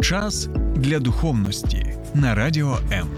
Час 0.00 0.48
для 0.76 0.98
духовності 0.98 1.94
на 2.14 2.34
радіо 2.34 2.78
М. 2.92 3.08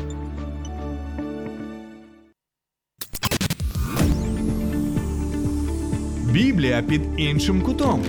Біблія 6.33 6.83
під 6.83 7.03
іншим 7.17 7.63
кутом. 7.63 8.05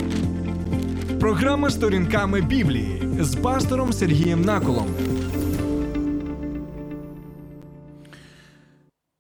Програма 1.20 1.70
сторінками 1.70 2.42
Біблії 2.42 3.04
з 3.20 3.36
пастором 3.36 3.94
Сергієм 3.94 4.42
Наколом. 4.42 4.88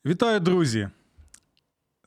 Вітаю, 0.06 0.40
друзі! 0.40 0.90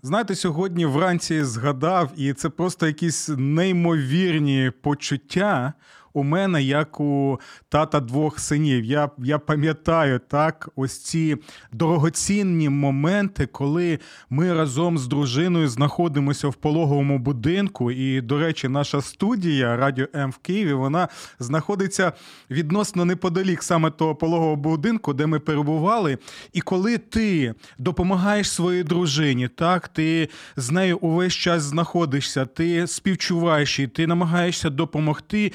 Знаєте, 0.02 0.34
сьогодні 0.34 0.86
вранці 0.86 1.45
згадав, 1.45 2.11
і 2.16 2.32
це 2.32 2.48
просто 2.48 2.86
якісь 2.86 3.30
неймовірні 3.36 4.72
почуття 4.82 5.72
у 6.14 6.22
мене, 6.22 6.62
як 6.62 7.00
у 7.00 7.40
тата 7.68 8.00
двох 8.00 8.38
синів. 8.38 8.84
Я 8.84 9.10
я 9.18 9.38
пам'ятаю 9.38 10.20
так, 10.28 10.68
ось 10.77 10.98
ці 10.98 11.36
дорогоцінні 11.72 12.68
моменти, 12.68 13.46
коли 13.46 13.98
ми 14.30 14.52
разом 14.52 14.98
з 14.98 15.06
дружиною 15.06 15.69
знаходимося 15.69 16.48
в 16.48 16.55
пологовому 16.55 17.19
будинку. 17.19 17.91
І, 17.91 18.20
до 18.20 18.38
речі, 18.38 18.69
наша 18.69 19.02
студія 19.02 19.77
Радіо 19.77 20.06
М 20.14 20.30
в 20.30 20.36
Києві 20.36 20.72
вона 20.72 21.08
знаходиться 21.38 22.12
відносно 22.50 23.05
неподалік 23.05 23.62
саме 23.62 23.91
того 23.91 24.14
пологового 24.14 24.56
будинку, 24.56 25.14
де 25.14 25.27
ми 25.27 25.38
перебували. 25.38 26.19
І 26.52 26.60
коли 26.60 26.98
ти 26.98 27.55
допомагаєш 27.78 28.50
своїй 28.50 28.83
дружині, 28.83 29.48
так 29.48 29.88
ти 29.88 30.28
з 30.56 30.70
нею 30.70 30.98
увесь 30.98 31.34
час 31.34 31.62
знаходишся, 31.62 32.44
ти 32.44 32.86
співчуваєш 32.86 33.78
і 33.78 33.86
ти 33.86 34.06
намагаєшся 34.06 34.70
допомогти. 34.70 35.52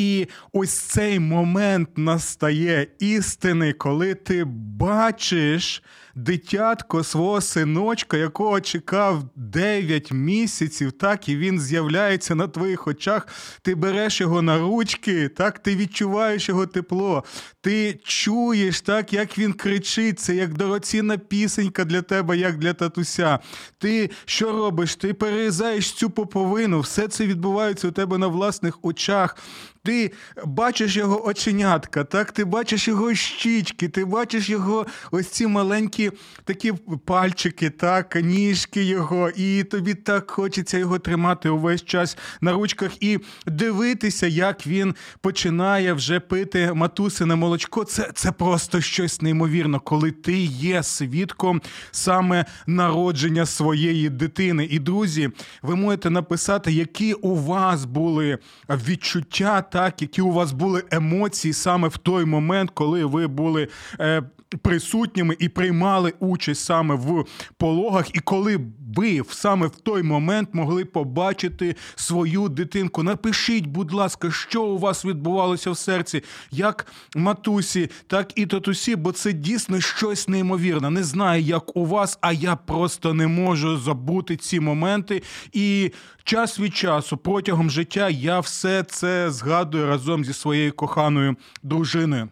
І 0.00 0.28
ось 0.52 0.78
цей 0.78 1.20
момент 1.20 1.88
настає 1.98 2.86
істини, 2.98 3.72
коли 3.72 4.14
ти 4.14 4.44
бачиш 4.78 5.82
дитятко 6.14 7.04
свого 7.04 7.40
синочка, 7.40 8.16
якого 8.16 8.60
чекав 8.60 9.22
9 9.36 10.12
місяців, 10.12 10.92
так, 10.92 11.28
і 11.28 11.36
він 11.36 11.60
з'являється 11.60 12.34
на 12.34 12.48
твоїх 12.48 12.86
очах. 12.86 13.28
Ти 13.62 13.74
береш 13.74 14.20
його 14.20 14.42
на 14.42 14.58
ручки, 14.58 15.28
так, 15.28 15.58
ти 15.58 15.76
відчуваєш 15.76 16.48
його 16.48 16.66
тепло, 16.66 17.24
ти 17.60 18.00
чуєш, 18.04 18.80
так, 18.80 19.12
як 19.12 19.38
він 19.38 19.52
кричить, 19.52 20.20
це 20.20 20.34
як 20.34 20.54
дорогоцінна 20.54 21.18
пісенька 21.18 21.84
для 21.84 22.02
тебе, 22.02 22.36
як 22.36 22.58
для 22.58 22.72
татуся. 22.72 23.38
Ти 23.78 24.10
що 24.24 24.52
робиш? 24.52 24.96
Ти 24.96 25.14
перерізаєш 25.14 25.92
цю 25.92 26.10
поповину, 26.10 26.80
все 26.80 27.08
це 27.08 27.26
відбувається 27.26 27.88
у 27.88 27.90
тебе 27.90 28.18
на 28.18 28.26
власних 28.26 28.78
очах. 28.82 29.36
Ти 29.82 30.12
бачиш 30.44 30.96
його 30.96 31.26
оченятка, 31.26 32.04
так, 32.04 32.32
ти 32.32 32.44
бачиш 32.44 32.88
його 32.88 33.14
щічки, 33.14 33.88
ти 33.88 34.04
бачиш 34.04 34.48
його 34.48 34.86
ось 35.10 35.28
ці 35.28 35.46
маленькі 35.46 35.99
такі 36.44 36.72
пальчики, 37.04 37.70
так, 37.70 38.16
ніжки 38.22 38.84
його, 38.84 39.30
і 39.30 39.64
тобі 39.64 39.94
так 39.94 40.30
хочеться 40.30 40.78
його 40.78 40.98
тримати 40.98 41.48
увесь 41.48 41.84
час 41.84 42.16
на 42.40 42.52
ручках 42.52 43.02
і 43.02 43.18
дивитися, 43.46 44.26
як 44.26 44.66
він 44.66 44.94
починає 45.20 45.92
вже 45.92 46.20
пити 46.20 46.72
матусине 46.74 47.36
молочко. 47.36 47.84
Це, 47.84 48.10
Це 48.14 48.32
просто 48.32 48.80
щось 48.80 49.22
неймовірно, 49.22 49.80
коли 49.80 50.10
ти 50.10 50.38
є 50.42 50.82
свідком 50.82 51.62
саме 51.90 52.44
народження 52.66 53.46
своєї 53.46 54.08
дитини. 54.08 54.68
І 54.70 54.78
друзі, 54.78 55.30
ви 55.62 55.76
можете 55.76 56.10
написати, 56.10 56.72
які 56.72 57.12
у 57.12 57.36
вас 57.36 57.84
були 57.84 58.38
відчуття 58.68 59.62
так, 59.62 60.02
які 60.02 60.22
у 60.22 60.32
вас 60.32 60.52
були 60.52 60.84
емоції 60.90 61.54
саме 61.54 61.88
в 61.88 61.96
той 61.96 62.24
момент, 62.24 62.70
коли 62.74 63.04
ви 63.04 63.26
були 63.26 63.68
е, 64.00 64.22
присутніми 64.62 65.36
і 65.38 65.48
приймали 65.48 66.12
участь 66.20 66.64
саме 66.64 66.94
в 66.94 67.24
пологах, 67.56 68.14
і 68.14 68.20
коли 68.20 68.60
ви 68.96 69.22
саме 69.30 69.66
в 69.66 69.76
той 69.76 70.02
момент 70.02 70.48
могли 70.52 70.84
побачити 70.84 71.76
свою 71.94 72.48
дитинку. 72.48 73.02
Напишіть, 73.02 73.66
будь 73.66 73.92
ласка, 73.92 74.30
що 74.30 74.62
у 74.62 74.78
вас 74.78 75.04
відбувалося 75.04 75.70
в 75.70 75.78
серці, 75.78 76.22
як 76.50 76.86
матусі, 77.16 77.90
так 78.06 78.32
і 78.36 78.46
татусі, 78.46 78.96
бо 78.96 79.12
це 79.12 79.32
дійсно 79.32 79.80
щось 79.80 80.28
неймовірне. 80.28 80.90
Не 80.90 81.04
знаю, 81.04 81.42
як 81.42 81.76
у 81.76 81.86
вас, 81.86 82.18
а 82.20 82.32
я 82.32 82.56
просто 82.56 83.14
не 83.14 83.26
можу 83.26 83.78
забути 83.78 84.36
ці 84.36 84.60
моменти. 84.60 85.22
І 85.52 85.92
час 86.24 86.58
від 86.58 86.76
часу 86.76 87.16
протягом 87.16 87.70
життя 87.70 88.08
я 88.08 88.40
все 88.40 88.82
це 88.82 89.30
згадую 89.30 89.86
разом 89.86 90.24
зі 90.24 90.32
своєю 90.32 90.72
коханою 90.72 91.36
дружиною. 91.62 92.28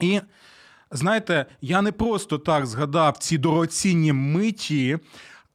І 0.00 0.20
знаєте, 0.90 1.46
я 1.60 1.82
не 1.82 1.92
просто 1.92 2.38
так 2.38 2.66
згадав 2.66 3.16
ці 3.18 3.38
дорогоцінні 3.38 4.12
миті. 4.12 4.98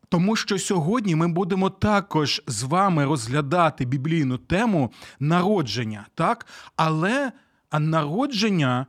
Тому 0.09 0.35
що 0.35 0.59
сьогодні 0.59 1.16
ми 1.16 1.27
будемо 1.27 1.69
також 1.69 2.41
з 2.47 2.63
вами 2.63 3.05
розглядати 3.05 3.85
біблійну 3.85 4.38
тему 4.38 4.91
народження, 5.19 6.07
так? 6.16 6.45
Але 6.75 7.31
народження 7.79 8.85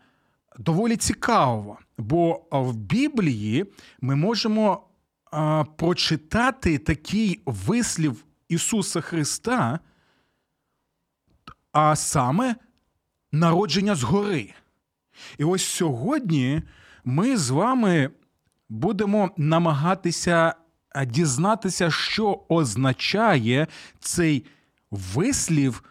доволі 0.59 0.97
цікаво, 0.97 1.79
бо 1.99 2.43
в 2.51 2.77
Біблії 2.77 3.67
ми 4.01 4.17
можемо 4.17 4.87
а, 5.31 5.65
прочитати 5.77 6.79
такий 6.79 7.41
вислів 7.47 8.25
Ісуса 8.49 9.01
Христа, 9.01 9.79
а 11.73 11.97
саме 11.97 12.55
народження 13.33 13.95
згори. 13.95 14.55
І 15.39 15.45
ось 15.45 15.65
сьогодні 15.65 16.63
ми 17.05 17.37
з 17.37 17.51
вами 17.51 18.11
будемо 18.69 19.31
намагатися 19.37 20.55
дізнатися, 21.07 21.91
що 21.91 22.45
означає 22.49 23.67
цей 24.01 24.45
вислів 24.91 25.85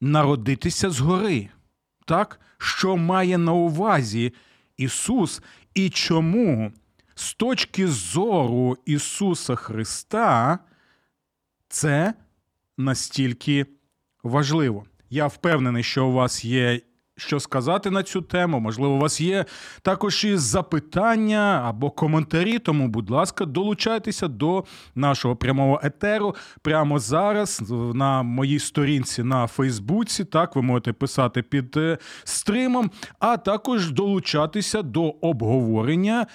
народитися 0.00 0.90
згори. 0.90 1.48
Так? 2.04 2.40
Що 2.58 2.96
має 2.96 3.38
на 3.38 3.52
увазі 3.52 4.32
Ісус 4.76 5.42
і 5.74 5.90
чому 5.90 6.72
з 7.14 7.34
точки 7.34 7.88
зору 7.88 8.78
Ісуса 8.86 9.54
Христа 9.54 10.58
це 11.68 12.14
настільки 12.78 13.66
важливо. 14.22 14.84
Я 15.10 15.26
впевнений, 15.26 15.82
що 15.82 16.06
у 16.06 16.12
вас 16.12 16.44
є 16.44 16.80
що 17.22 17.40
сказати 17.40 17.90
на 17.90 18.02
цю 18.02 18.22
тему. 18.22 18.60
Можливо, 18.60 18.94
у 18.94 18.98
вас 18.98 19.20
є 19.20 19.44
також 19.82 20.24
і 20.24 20.36
запитання 20.36 21.62
або 21.66 21.90
коментарі. 21.90 22.58
Тому, 22.58 22.88
будь 22.88 23.10
ласка, 23.10 23.44
долучайтеся 23.44 24.28
до 24.28 24.64
нашого 24.94 25.36
прямого 25.36 25.80
етеру 25.82 26.34
прямо 26.62 26.98
зараз 26.98 27.62
на 27.94 28.22
моїй 28.22 28.58
сторінці 28.58 29.22
на 29.22 29.46
Фейсбуці. 29.46 30.24
Так, 30.24 30.56
ви 30.56 30.62
можете 30.62 30.92
писати 30.92 31.42
під 31.42 31.76
е, 31.76 31.98
стримом, 32.24 32.90
а 33.18 33.36
також 33.36 33.90
долучатися 33.90 34.82
до 34.82 35.04
обговорення. 35.04 36.26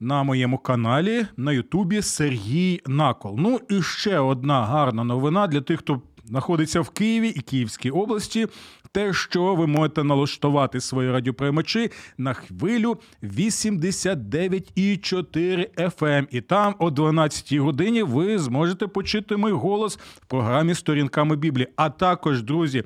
На 0.00 0.22
моєму 0.22 0.58
каналі 0.58 1.26
на 1.36 1.52
Ютубі 1.52 2.02
Сергій 2.02 2.80
Накол. 2.86 3.34
Ну 3.38 3.60
і 3.70 3.82
ще 3.82 4.18
одна 4.18 4.64
гарна 4.64 5.04
новина 5.04 5.46
для 5.46 5.60
тих, 5.60 5.78
хто 5.78 6.02
знаходиться 6.24 6.80
в 6.80 6.90
Києві 6.90 7.28
і 7.28 7.40
Київській 7.40 7.90
області 7.90 8.46
те, 8.92 9.12
що 9.12 9.54
ви 9.54 9.66
можете 9.66 10.04
налаштувати 10.04 10.80
свої 10.80 11.10
радіоприймачі 11.10 11.90
на 12.18 12.34
хвилю 12.34 12.96
89,4 13.22 15.66
FM. 15.76 16.06
Ем. 16.06 16.28
І 16.30 16.40
там 16.40 16.74
о 16.78 16.90
12 16.90 17.52
годині 17.52 18.02
ви 18.02 18.38
зможете 18.38 18.86
почути 18.86 19.36
мій 19.36 19.50
голос 19.50 19.98
в 19.98 20.26
програмі 20.26 20.74
Сторінками 20.74 21.36
Біблії. 21.36 21.68
А 21.76 21.90
також, 21.90 22.42
друзі. 22.42 22.84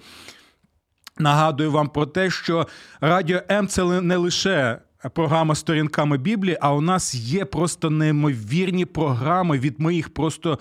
Нагадую 1.19 1.71
вам 1.71 1.89
про 1.89 2.07
те, 2.07 2.31
що 2.31 2.67
Радіо 3.01 3.41
М 3.51 3.69
це 3.69 4.01
не 4.01 4.17
лише 4.17 4.79
програма 5.15 5.55
сторінками 5.55 6.19
Біблії. 6.19 6.59
А 6.61 6.75
у 6.75 6.81
нас 6.81 7.15
є 7.15 7.45
просто 7.45 7.91
неймовірні 7.91 8.85
програми 8.85 9.59
від 9.59 9.81
моїх 9.81 10.09
просто 10.09 10.59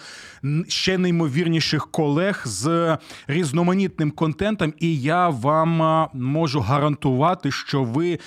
ще 0.68 0.97
неймовірніших 0.97 1.88
колег 1.92 2.42
з 2.45 2.97
різноманітним 3.27 4.12
контентом. 4.12 4.74
І 4.80 5.01
я 5.01 5.30
вам 5.30 6.07
можу 6.13 6.59
гарантувати, 6.59 7.51
що 7.51 7.83
ви 7.83 8.19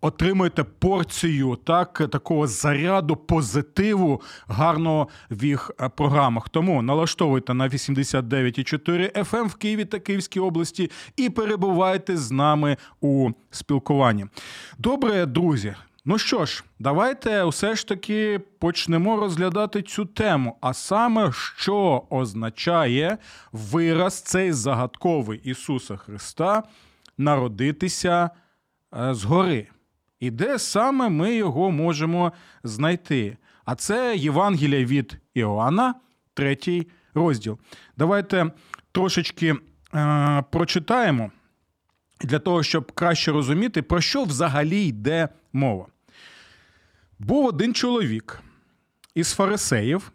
отримуєте 0.00 0.64
порцію 0.64 1.58
так, 1.64 2.08
такого 2.12 2.46
заряду 2.46 3.16
позитиву 3.16 4.22
гарного 4.48 5.08
в 5.30 5.44
їх 5.44 5.70
е, 5.80 5.88
програмах. 5.88 6.48
Тому 6.48 6.82
налаштовуйте 6.82 7.54
на 7.54 7.68
89,4 7.68 9.24
FM 9.24 9.46
в 9.46 9.54
Києві 9.54 9.84
та 9.84 9.98
Київській 9.98 10.40
області 10.40 10.90
і 11.16 11.30
перебувайте 11.30 12.16
з 12.16 12.30
нами 12.30 12.76
у 13.00 13.30
спілкуванні. 13.50 14.26
Добре, 14.78 15.26
друзі. 15.26 15.74
Ну 16.04 16.18
що 16.18 16.44
ж, 16.44 16.64
давайте 16.78 17.44
все 17.44 17.74
ж 17.74 17.88
таки 17.88 18.40
почнемо 18.58 19.16
розглядати 19.16 19.82
цю 19.82 20.04
тему. 20.04 20.56
А 20.60 20.74
саме, 20.74 21.32
що 21.32 22.02
означає 22.10 23.18
вираз 23.52 24.20
цей 24.20 24.52
загадковий 24.52 25.40
Ісуса 25.44 25.96
Христа 25.96 26.62
народитися 27.18 28.30
е, 29.00 29.14
згори. 29.14 29.66
І 30.20 30.30
де 30.30 30.58
саме 30.58 31.08
ми 31.08 31.34
його 31.34 31.70
можемо 31.70 32.32
знайти? 32.64 33.36
А 33.64 33.74
це 33.74 34.16
Євангелія 34.16 34.84
від 34.84 35.18
Іоанна, 35.34 35.94
третій 36.34 36.88
розділ. 37.14 37.58
Давайте 37.96 38.50
трошечки 38.92 39.54
е, 39.94 40.44
прочитаємо 40.50 41.30
для 42.20 42.38
того, 42.38 42.62
щоб 42.62 42.92
краще 42.92 43.32
розуміти, 43.32 43.82
про 43.82 44.00
що 44.00 44.24
взагалі 44.24 44.84
йде 44.84 45.28
мова. 45.52 45.86
Був 47.18 47.46
один 47.46 47.74
чоловік 47.74 48.42
із 49.14 49.32
фарисеїв, 49.32 50.12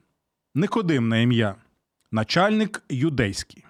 Никодим 0.57 1.09
на 1.09 1.17
ім'я, 1.17 1.55
начальник 2.11 2.83
юдейський. 2.89 3.64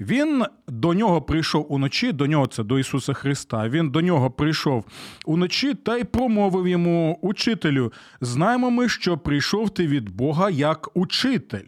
Він 0.00 0.44
до 0.68 0.94
нього 0.94 1.22
прийшов 1.22 1.72
уночі, 1.72 2.12
до 2.12 2.26
нього 2.26 2.46
це 2.46 2.64
до 2.64 2.78
Ісуса 2.78 3.12
Христа. 3.12 3.68
Він 3.68 3.90
до 3.90 4.00
нього 4.00 4.30
прийшов 4.30 4.84
уночі 5.26 5.74
та 5.74 5.96
й 5.96 6.04
промовив 6.04 6.68
йому, 6.68 7.18
учителю, 7.22 7.92
знаємо 8.20 8.70
ми, 8.70 8.88
що 8.88 9.18
прийшов 9.18 9.70
ти 9.70 9.86
від 9.86 10.10
Бога 10.10 10.50
як 10.50 10.96
учитель. 10.96 11.64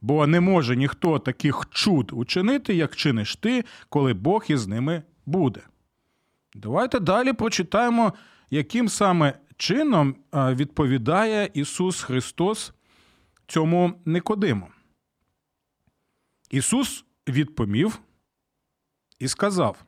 Бо 0.00 0.26
не 0.26 0.40
може 0.40 0.76
ніхто 0.76 1.18
таких 1.18 1.68
чуд 1.70 2.10
учинити, 2.14 2.74
як 2.74 2.96
чиниш 2.96 3.36
ти, 3.36 3.64
коли 3.88 4.14
Бог 4.14 4.44
із 4.48 4.66
ними 4.66 5.02
буде. 5.26 5.60
Давайте 6.54 7.00
далі 7.00 7.32
прочитаємо, 7.32 8.12
яким 8.50 8.88
саме 8.88 9.38
чином 9.56 10.16
відповідає 10.34 11.50
Ісус 11.54 12.02
Христос 12.02 12.72
цьому 13.46 13.92
Никодиму. 14.04 14.68
Ісус 16.50 17.05
відповів 17.28 17.98
і 19.18 19.28
сказав: 19.28 19.84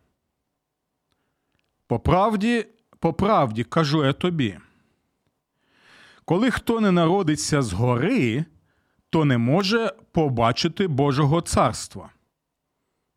По 1.87 2.01
правді, 2.01 2.67
по 2.99 3.13
правді 3.13 3.65
кажу 3.65 4.05
я 4.05 4.13
тобі, 4.13 4.59
коли 6.25 6.51
хто 6.51 6.81
не 6.81 6.93
народиться 6.93 7.63
згори, 7.63 8.45
то 9.11 9.25
не 9.25 9.39
може 9.39 9.93
побачити 10.13 10.87
Божого 10.87 11.41
царства. 11.41 12.11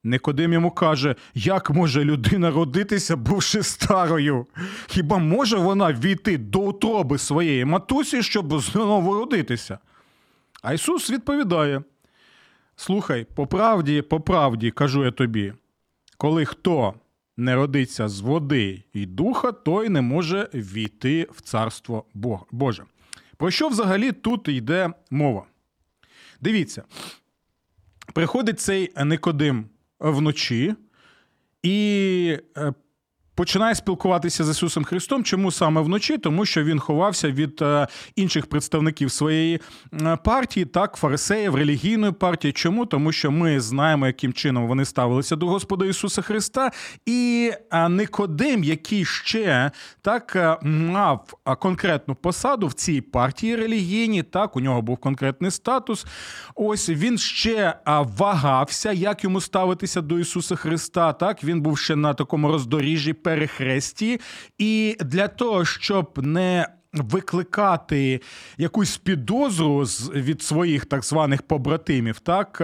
Никодим 0.03 0.53
йому 0.53 0.71
каже, 0.71 1.15
як 1.33 1.69
може 1.69 2.03
людина 2.03 2.51
родитися, 2.51 3.15
бувши 3.15 3.63
старою? 3.63 4.47
Хіба 4.87 5.17
може 5.17 5.57
вона 5.57 5.93
війти 5.93 6.37
до 6.37 6.59
утроби 6.59 7.17
своєї 7.17 7.65
матусі, 7.65 8.23
щоб 8.23 8.59
знову 8.59 9.13
родитися? 9.13 9.79
А 10.61 10.73
Ісус 10.73 11.11
відповідає: 11.11 11.81
Слухай, 12.81 13.27
по 13.35 13.47
правді, 13.47 14.01
по 14.01 14.21
правді 14.21 14.71
кажу 14.71 15.05
я 15.05 15.11
тобі, 15.11 15.53
коли 16.17 16.45
хто 16.45 16.93
не 17.37 17.55
родиться 17.55 18.09
з 18.09 18.19
води 18.19 18.83
і 18.93 19.05
духа, 19.05 19.51
той 19.51 19.89
не 19.89 20.01
може 20.01 20.49
війти 20.53 21.27
в 21.31 21.41
царство 21.41 22.05
Боже. 22.51 22.83
Про 23.37 23.51
що 23.51 23.67
взагалі 23.67 24.11
тут 24.11 24.47
йде 24.47 24.89
мова? 25.11 25.45
Дивіться, 26.39 26.83
приходить 28.13 28.59
цей 28.59 28.91
Никодим 29.05 29.65
вночі 29.99 30.75
і 31.63 32.37
е, 32.57 32.73
починає 33.35 33.75
спілкуватися 33.75 34.43
з 34.43 34.49
Ісусом 34.49 34.83
Христом. 34.83 35.23
Чому 35.23 35.51
саме 35.51 35.81
вночі? 35.81 36.17
Тому 36.17 36.45
що 36.45 36.63
він 36.63 36.79
ховався 36.79 37.31
від 37.31 37.61
е, 37.61 37.87
інших 38.15 38.45
представників 38.45 39.11
своєї 39.11 39.59
е, 40.01 40.17
партії, 40.23 40.65
так, 40.65 40.95
фарисеїв, 40.95 41.55
релігійної 41.55 42.11
партії. 42.11 42.51
Чому? 42.51 42.85
Тому 42.85 43.11
що 43.11 43.31
ми 43.31 43.59
знаємо, 43.59 44.07
яким 44.07 44.33
чином 44.33 44.67
вони 44.67 44.85
ставилися 44.85 45.35
до 45.35 45.47
Господа 45.47 45.85
Ісуса 45.85 46.21
Христа, 46.21 46.71
і 47.05 47.51
е, 47.71 47.89
Никодим, 47.89 48.63
який 48.63 49.05
ще 49.05 49.71
так 50.01 50.57
мав 50.63 51.33
конкретну 51.59 52.15
посаду 52.15 52.67
в 52.67 52.73
цій 52.73 53.01
партії 53.01 53.55
релігійній, 53.55 54.23
так, 54.23 54.55
у 54.55 54.59
нього 54.59 54.81
був 54.81 54.97
конкретний 54.97 55.51
статус. 55.51 56.05
Ось 56.55 56.89
він 56.89 57.17
ще 57.17 57.75
вагався, 58.17 58.91
як 58.91 59.23
йому 59.23 59.41
ставитися 59.41 60.01
до 60.01 60.19
Ісуса 60.19 60.55
Христа. 60.55 61.13
Так, 61.13 61.43
він 61.43 61.61
був 61.61 61.77
ще 61.77 61.95
на 61.95 62.13
такому 62.13 62.47
роздоріжжі 62.47 63.13
перехресті, 63.23 64.19
і 64.57 64.97
для 64.99 65.27
того, 65.27 65.65
щоб 65.65 66.19
не 66.23 66.67
Викликати 66.93 68.21
якусь 68.57 68.97
підозру 68.97 69.79
від 70.13 70.41
своїх 70.41 70.85
так 70.85 71.05
званих 71.05 71.41
побратимів, 71.41 72.19
так 72.19 72.57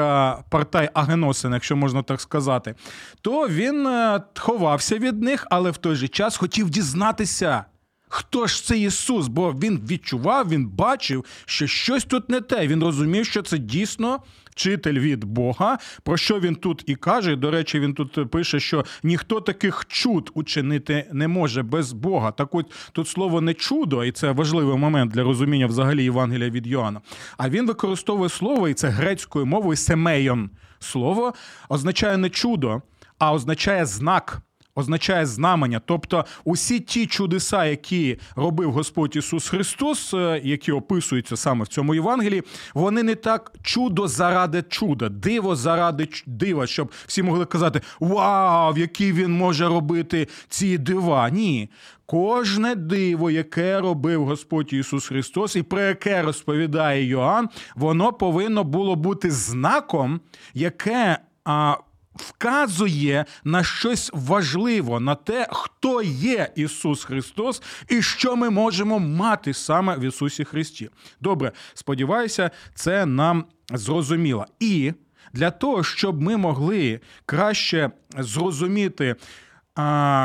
партай 0.50 0.90
Агеносин, 0.94 1.54
якщо 1.54 1.76
можна 1.76 2.04
так 2.04 2.22
сказати, 2.22 2.76
то 3.22 3.48
він 3.48 3.88
е, 3.88 4.22
ховався 4.38 4.98
від 4.98 5.22
них, 5.22 5.48
але 5.50 5.72
в 5.72 5.78
той 5.78 5.96
же 5.96 6.08
час 6.08 6.38
хотів 6.38 6.70
дізнатися, 6.70 7.66
хто 8.10 8.48
ж 8.48 8.66
це 8.66 8.78
Ісус, 8.78 9.28
бо 9.28 9.52
він 9.52 9.82
відчував, 9.90 10.50
він 10.50 10.68
бачив, 10.68 11.26
що 11.46 11.68
щось 11.68 12.04
тут 12.04 12.30
не 12.30 12.42
те. 12.42 12.68
Він 12.68 12.84
розумів, 12.84 13.26
що 13.26 13.42
це 13.42 13.58
дійсно 13.58 14.20
вчитель 14.58 15.00
від 15.00 15.24
Бога. 15.24 15.78
Про 16.04 16.18
що 16.18 16.40
він 16.40 16.56
тут 16.56 16.84
і 16.86 16.96
каже? 16.96 17.36
До 17.36 17.52
речі, 17.52 17.80
він 17.80 17.94
тут 17.94 18.32
пише, 18.32 18.60
що 18.60 18.86
ніхто 19.04 19.42
таких 19.42 19.86
чуд 19.88 20.32
учинити 20.34 21.10
не 21.12 21.28
може 21.28 21.64
без 21.64 21.94
Бога. 21.94 22.32
Так 22.32 22.56
от 22.56 22.66
тут 22.92 23.08
слово 23.08 23.42
не 23.42 23.54
чудо, 23.54 24.04
і 24.04 24.12
це 24.12 24.32
важливий 24.32 24.78
момент 24.78 25.12
для 25.12 25.24
розуміння 25.24 25.68
взагалі 25.68 26.04
Євангелія 26.04 26.50
від 26.50 26.68
Йоанна. 26.68 27.02
А 27.38 27.50
він 27.50 27.68
використовує 27.68 28.30
слово, 28.30 28.68
і 28.68 28.74
це 28.74 28.90
грецькою 28.90 29.46
мовою 29.46 29.78
семейон. 29.78 30.50
Слово 30.80 31.34
означає 31.70 32.18
не 32.18 32.30
чудо, 32.30 32.82
а 33.20 33.34
означає 33.34 33.86
знак 33.86 34.42
означає 34.78 35.26
знамення. 35.26 35.82
Тобто 35.86 36.26
усі 36.44 36.80
ті 36.80 37.08
чудеса, 37.08 37.66
які 37.66 38.20
робив 38.36 38.72
Господь 38.72 39.16
Ісус 39.16 39.50
Христос, 39.50 40.14
е, 40.14 40.42
які 40.44 40.72
описуються 40.72 41.38
саме 41.38 41.64
в 41.64 41.68
цьому 41.68 41.96
Євангелії, 41.96 42.44
вони 42.74 43.04
не 43.04 43.16
так 43.16 43.52
чудо 43.62 44.08
заради 44.08 44.64
чуда, 44.70 45.10
диво 45.10 45.56
заради 45.56 46.08
дива, 46.26 46.68
щоб 46.68 46.92
всі 47.08 47.24
могли 47.24 47.46
казати: 47.46 47.82
Вау, 48.00 48.78
який 48.78 49.14
він 49.14 49.32
може 49.32 49.68
робити 49.68 50.28
ці 50.50 50.78
дива! 50.78 51.30
Ні. 51.30 51.70
Кожне 52.06 52.76
диво, 52.76 53.32
яке 53.32 53.80
робив 53.80 54.26
Господь 54.26 54.74
Ісус 54.74 55.08
Христос, 55.08 55.56
і 55.56 55.64
про 55.64 55.82
яке 55.82 56.22
розповідає 56.22 57.06
Йоанн, 57.06 57.50
воно 57.76 58.14
повинно 58.14 58.64
було 58.64 58.96
бути 58.96 59.32
знаком, 59.32 60.20
яке 60.54 61.18
а, 61.46 61.78
вказує 62.18 63.26
на 63.44 63.64
щось 63.64 64.10
важливе, 64.14 65.00
на 65.00 65.16
те, 65.16 65.48
хто 65.52 66.02
є 66.02 66.52
Ісус 66.56 67.04
Христос 67.04 67.62
і 67.90 68.02
що 68.02 68.36
ми 68.36 68.50
можемо 68.50 69.00
мати 69.00 69.54
саме 69.54 69.98
в 69.98 70.02
Ісусі 70.04 70.44
Христі. 70.44 70.90
Добре, 71.22 71.52
сподіваюся, 71.74 72.52
це 72.76 73.06
нам 73.06 73.46
зрозуміло. 73.74 74.46
І 74.60 74.94
для 75.34 75.52
того, 75.52 75.84
щоб 75.84 76.22
ми 76.22 76.38
могли 76.38 77.00
краще 77.26 77.92
зрозуміти. 78.18 79.16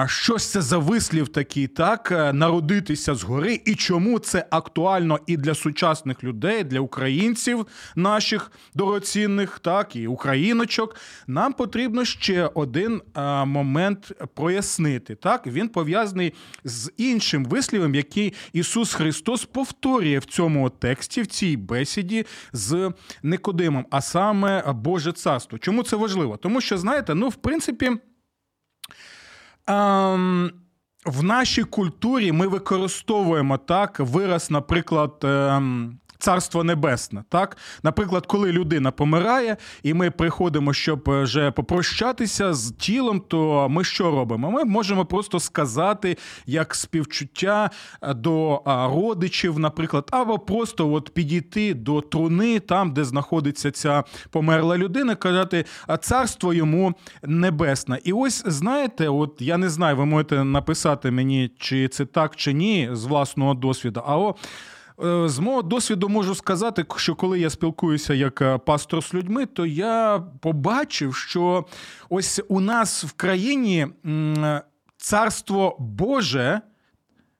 Щось 0.06 0.50
це 0.50 0.62
за 0.62 0.78
вислів 0.78 1.28
такий, 1.28 1.66
так 1.66 2.12
е, 2.12 2.32
народитися 2.32 3.14
згори, 3.14 3.60
і 3.64 3.74
чому 3.74 4.18
це 4.18 4.46
актуально 4.50 5.18
і 5.26 5.36
для 5.36 5.54
сучасних 5.54 6.24
людей, 6.24 6.64
для 6.64 6.80
українців 6.80 7.66
наших 7.96 8.52
дорогоцінних, 8.74 9.58
так 9.58 9.96
і 9.96 10.06
україночок. 10.06 10.96
Нам 11.26 11.52
потрібно 11.52 12.04
ще 12.04 12.50
один 12.54 13.02
а, 13.14 13.44
момент 13.44 14.12
прояснити. 14.34 15.14
Так, 15.14 15.46
він 15.46 15.68
пов'язаний 15.68 16.32
з 16.64 16.92
іншим 16.96 17.44
вислівом, 17.44 17.94
який 17.94 18.34
Ісус 18.52 18.94
Христос 18.94 19.44
повторює 19.44 20.18
в 20.18 20.24
цьому 20.24 20.70
тексті, 20.70 21.22
в 21.22 21.26
цій 21.26 21.56
бесіді 21.56 22.26
з 22.52 22.92
Никодимом, 23.22 23.86
а 23.90 24.00
саме 24.00 24.72
Боже 24.72 25.12
Царство. 25.12 25.58
Чому 25.58 25.82
це 25.82 25.96
важливо? 25.96 26.36
Тому 26.36 26.60
що 26.60 26.78
знаєте, 26.78 27.14
ну 27.14 27.28
в 27.28 27.34
принципі. 27.34 27.90
Ем, 29.66 30.50
в 31.06 31.22
нашій 31.22 31.64
культурі 31.64 32.32
ми 32.32 32.46
використовуємо 32.46 33.58
так 33.58 34.00
вираз, 34.00 34.50
наприклад, 34.50 35.20
ем, 35.22 35.98
царство 36.22 36.64
небесне. 36.64 37.24
Так, 37.28 37.56
наприклад, 37.82 38.26
коли 38.26 38.52
людина 38.52 38.90
помирає, 38.90 39.56
і 39.82 39.94
ми 39.94 40.10
приходимо, 40.10 40.72
щоб 40.72 41.10
е, 41.10 41.22
вже 41.22 41.50
попрощатися 41.50 42.54
з 42.54 42.72
тілом, 42.72 43.20
то 43.20 43.68
ми 43.68 43.84
що 43.84 44.10
робимо? 44.10 44.50
Ми 44.50 44.64
можемо 44.64 45.04
просто 45.04 45.40
сказати 45.40 46.16
як 46.46 46.74
співчуття 46.74 47.70
е, 48.02 48.14
до 48.14 48.62
родичів, 48.66 49.58
наприклад, 49.58 50.08
або 50.10 50.38
просто 50.38 50.92
от 50.92 51.10
підійти 51.10 51.74
до 51.74 52.00
труни, 52.00 52.60
там, 52.60 52.92
де 52.92 53.04
знаходиться 53.04 53.70
ця 53.70 54.04
померла 54.30 54.78
людина, 54.78 55.14
казати, 55.14 55.64
царство 56.00 56.54
йому 56.54 56.94
небесне. 57.22 57.98
І 58.04 58.12
ось 58.12 58.42
знаєте, 58.46 59.08
от 59.08 59.36
я 59.40 59.56
не 59.56 59.68
знаю, 59.70 59.96
ви 59.96 60.06
можете 60.06 60.44
написати 60.44 61.10
мені, 61.10 61.50
чи 61.58 61.88
це 61.88 62.04
так, 62.04 62.36
чи 62.36 62.52
ні, 62.52 62.88
з 62.92 63.04
власного 63.04 63.54
досвіду. 63.54 64.02
А 64.06 64.16
Е, 64.16 64.34
з 65.28 65.38
мого 65.38 65.62
досвіду 65.62 66.08
можу 66.08 66.34
сказати, 66.34 66.84
що 66.96 67.14
коли 67.14 67.40
я 67.40 67.50
спілкуюся 67.50 68.14
як 68.14 68.42
е, 68.42 68.58
пастор 68.58 69.02
з 69.04 69.14
людьми, 69.14 69.46
то 69.46 69.66
я 69.66 70.22
побачив, 70.40 71.14
що 71.14 71.64
ось 72.08 72.40
у 72.48 72.60
нас 72.60 73.04
в 73.04 73.12
країні 73.12 73.86
царство 74.96 75.76
Боже 75.78 76.60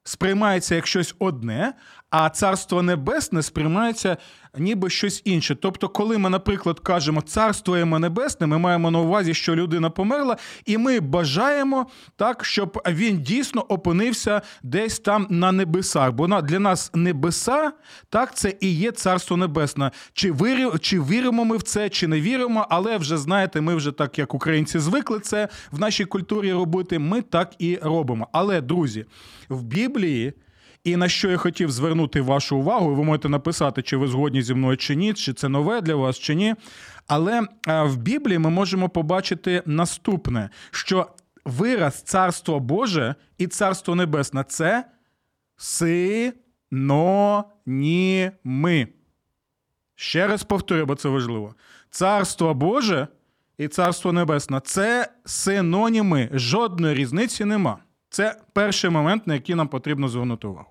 сприймається 0.05 0.75
як 0.75 0.87
щось 0.87 1.15
одне, 1.19 1.75
а 2.13 2.31
царство 2.31 2.83
небесне 2.83 3.43
сприймається 3.43 4.17
ніби 4.59 4.91
щось 4.91 5.23
інше. 5.25 5.55
Тобто, 5.55 5.89
коли 5.89 6.19
ми, 6.19 6.31
наприклад, 6.31 6.81
кажемо 6.81 7.21
царствуємо 7.21 7.99
небесне, 7.99 8.47
ми 8.47 8.59
маємо 8.59 8.91
на 8.91 8.99
увазі, 8.99 9.35
що 9.35 9.57
людина 9.57 9.91
померла, 9.91 10.37
і 10.67 10.79
ми 10.79 11.01
бажаємо 11.01 11.87
так, 12.17 12.45
щоб 12.45 12.83
він 12.89 13.23
дійсно 13.23 13.61
опинився 13.61 14.43
десь 14.63 14.99
там 14.99 15.27
на 15.31 15.53
небесах. 15.53 16.13
Бо 16.13 16.41
для 16.41 16.59
нас 16.59 16.91
небеса, 16.95 17.73
так, 18.09 18.37
це 18.37 18.55
і 18.61 18.75
є 18.75 18.91
царство 18.91 19.37
небесне. 19.37 19.91
Чи 20.13 20.33
віримо, 20.33 20.79
чи 20.79 21.01
віримо 21.01 21.45
ми 21.45 21.57
в 21.57 21.63
це, 21.63 21.89
чи 21.89 22.09
не 22.09 22.21
віримо, 22.21 22.67
але 22.71 22.99
вже 22.99 23.17
знаєте, 23.17 23.61
ми 23.61 23.75
вже 23.75 23.93
так, 23.93 24.19
як 24.19 24.35
українці, 24.35 24.79
звикли 24.79 25.21
це 25.21 25.49
в 25.71 25.81
нашій 25.81 26.05
культурі 26.05 26.53
робити. 26.53 26.99
Ми 26.99 27.23
так 27.23 27.53
і 27.59 27.79
робимо. 27.83 28.29
Але 28.33 28.61
друзі, 28.61 29.05
в 29.49 29.63
Біблії. 29.63 30.33
І 30.85 30.97
на 30.97 31.09
що 31.09 31.31
я 31.31 31.37
хотів 31.37 31.71
звернути 31.71 32.21
вашу 32.21 32.57
увагу, 32.57 32.95
ви 32.95 33.05
можете 33.05 33.29
написати, 33.29 33.83
чи 33.83 33.97
ви 33.97 34.09
згодні 34.09 34.43
зі 34.43 34.55
мною 34.55 34.77
чи 34.77 34.97
ні, 34.97 35.15
чи 35.15 35.33
це 35.33 35.49
нове 35.49 35.81
для 35.81 35.95
вас, 35.95 36.19
чи 36.19 36.35
ні. 36.35 36.55
Але 37.07 37.41
в 37.67 37.97
Біблії 37.97 38.39
ми 38.39 38.51
можемо 38.51 38.89
побачити 38.89 39.63
наступне: 39.67 40.51
що 40.71 41.07
вираз 41.45 42.03
Царство 42.03 42.61
Боже 42.61 43.15
і 43.39 43.47
Царство 43.47 43.95
Небесне 43.95 44.45
це 44.49 44.85
синоніми. 45.57 46.39
Ще 49.95 50.27
раз 50.27 50.43
повторю, 50.43 50.87
бо 50.87 50.95
це 50.95 51.09
важливо. 51.09 51.55
Царство 51.91 52.55
Боже 52.55 53.09
і 53.59 53.69
Царство 53.69 54.13
Небесне 54.13 54.61
це 54.65 55.13
синоніми. 55.25 56.31
Жодної 56.33 56.95
різниці 56.95 57.45
нема. 57.45 57.79
Це 58.13 58.37
перший 58.53 58.91
момент, 58.91 59.27
на 59.27 59.35
який 59.35 59.55
нам 59.55 59.69
потрібно 59.69 60.09
звернути 60.09 60.47
увагу. 60.47 60.69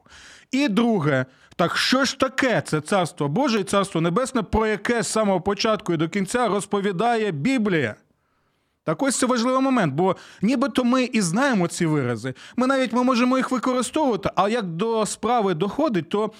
І 0.51 0.67
друге, 0.67 1.25
так 1.55 1.77
що 1.77 2.05
ж 2.05 2.19
таке 2.19 2.61
це 2.61 2.81
царство 2.81 3.27
Боже 3.27 3.59
і 3.59 3.63
царство 3.63 4.01
Небесне, 4.01 4.43
про 4.43 4.67
яке 4.67 5.03
з 5.03 5.07
самого 5.07 5.41
початку 5.41 5.93
і 5.93 5.97
до 5.97 6.09
кінця 6.09 6.47
розповідає 6.47 7.31
Біблія? 7.31 7.95
Так 8.83 9.03
ось 9.03 9.19
це 9.19 9.25
важливий 9.25 9.61
момент, 9.61 9.93
бо 9.93 10.15
нібито 10.41 10.83
ми 10.83 11.03
і 11.03 11.21
знаємо 11.21 11.67
ці 11.67 11.85
вирази. 11.85 12.33
Ми 12.55 12.67
навіть 12.67 12.93
ми 12.93 13.03
можемо 13.03 13.37
їх 13.37 13.51
використовувати, 13.51 14.29
а 14.35 14.49
як 14.49 14.65
до 14.65 15.05
справи 15.05 15.53
доходить, 15.53 16.09
то 16.09 16.31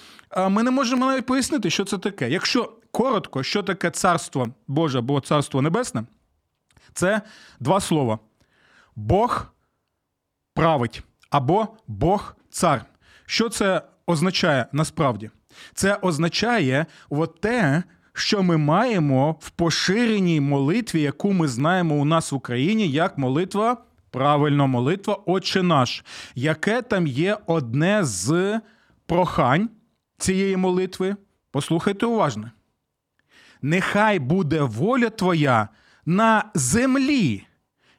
ми 0.48 0.62
не 0.62 0.70
можемо 0.70 1.06
навіть 1.06 1.26
пояснити, 1.26 1.70
що 1.70 1.84
це 1.84 1.98
таке. 1.98 2.30
Якщо 2.30 2.72
коротко, 2.90 3.42
що 3.42 3.62
таке 3.62 3.90
царство 3.90 4.48
Боже 4.68 4.98
або 4.98 5.20
царство 5.20 5.62
Небесне, 5.62 6.04
це 6.92 7.22
два 7.60 7.80
слова: 7.80 8.18
Бог 8.96 9.52
править 10.54 11.02
або 11.30 11.68
Бог 11.86 12.36
цар. 12.50 12.84
Що 13.26 13.48
це 13.48 13.82
означає 14.06 14.66
насправді? 14.72 15.30
Це 15.74 15.94
означає 15.94 16.86
от 17.10 17.40
те, 17.40 17.82
що 18.12 18.42
ми 18.42 18.56
маємо 18.56 19.36
в 19.40 19.50
поширеній 19.50 20.40
молитві, 20.40 21.00
яку 21.02 21.32
ми 21.32 21.48
знаємо 21.48 21.94
у 21.94 22.04
нас 22.04 22.32
в 22.32 22.34
Україні, 22.34 22.88
як 22.88 23.18
молитва, 23.18 23.76
правильно, 24.10 24.68
молитва 24.68 25.14
Отче 25.26 25.62
наш, 25.62 26.04
яке 26.34 26.82
там 26.82 27.06
є 27.06 27.38
одне 27.46 28.04
з 28.04 28.60
прохань 29.06 29.70
цієї 30.18 30.56
молитви. 30.56 31.16
Послухайте 31.50 32.06
уважно. 32.06 32.50
Нехай 33.62 34.18
буде 34.18 34.62
воля 34.62 35.10
твоя 35.10 35.68
на 36.06 36.44
землі, 36.54 37.44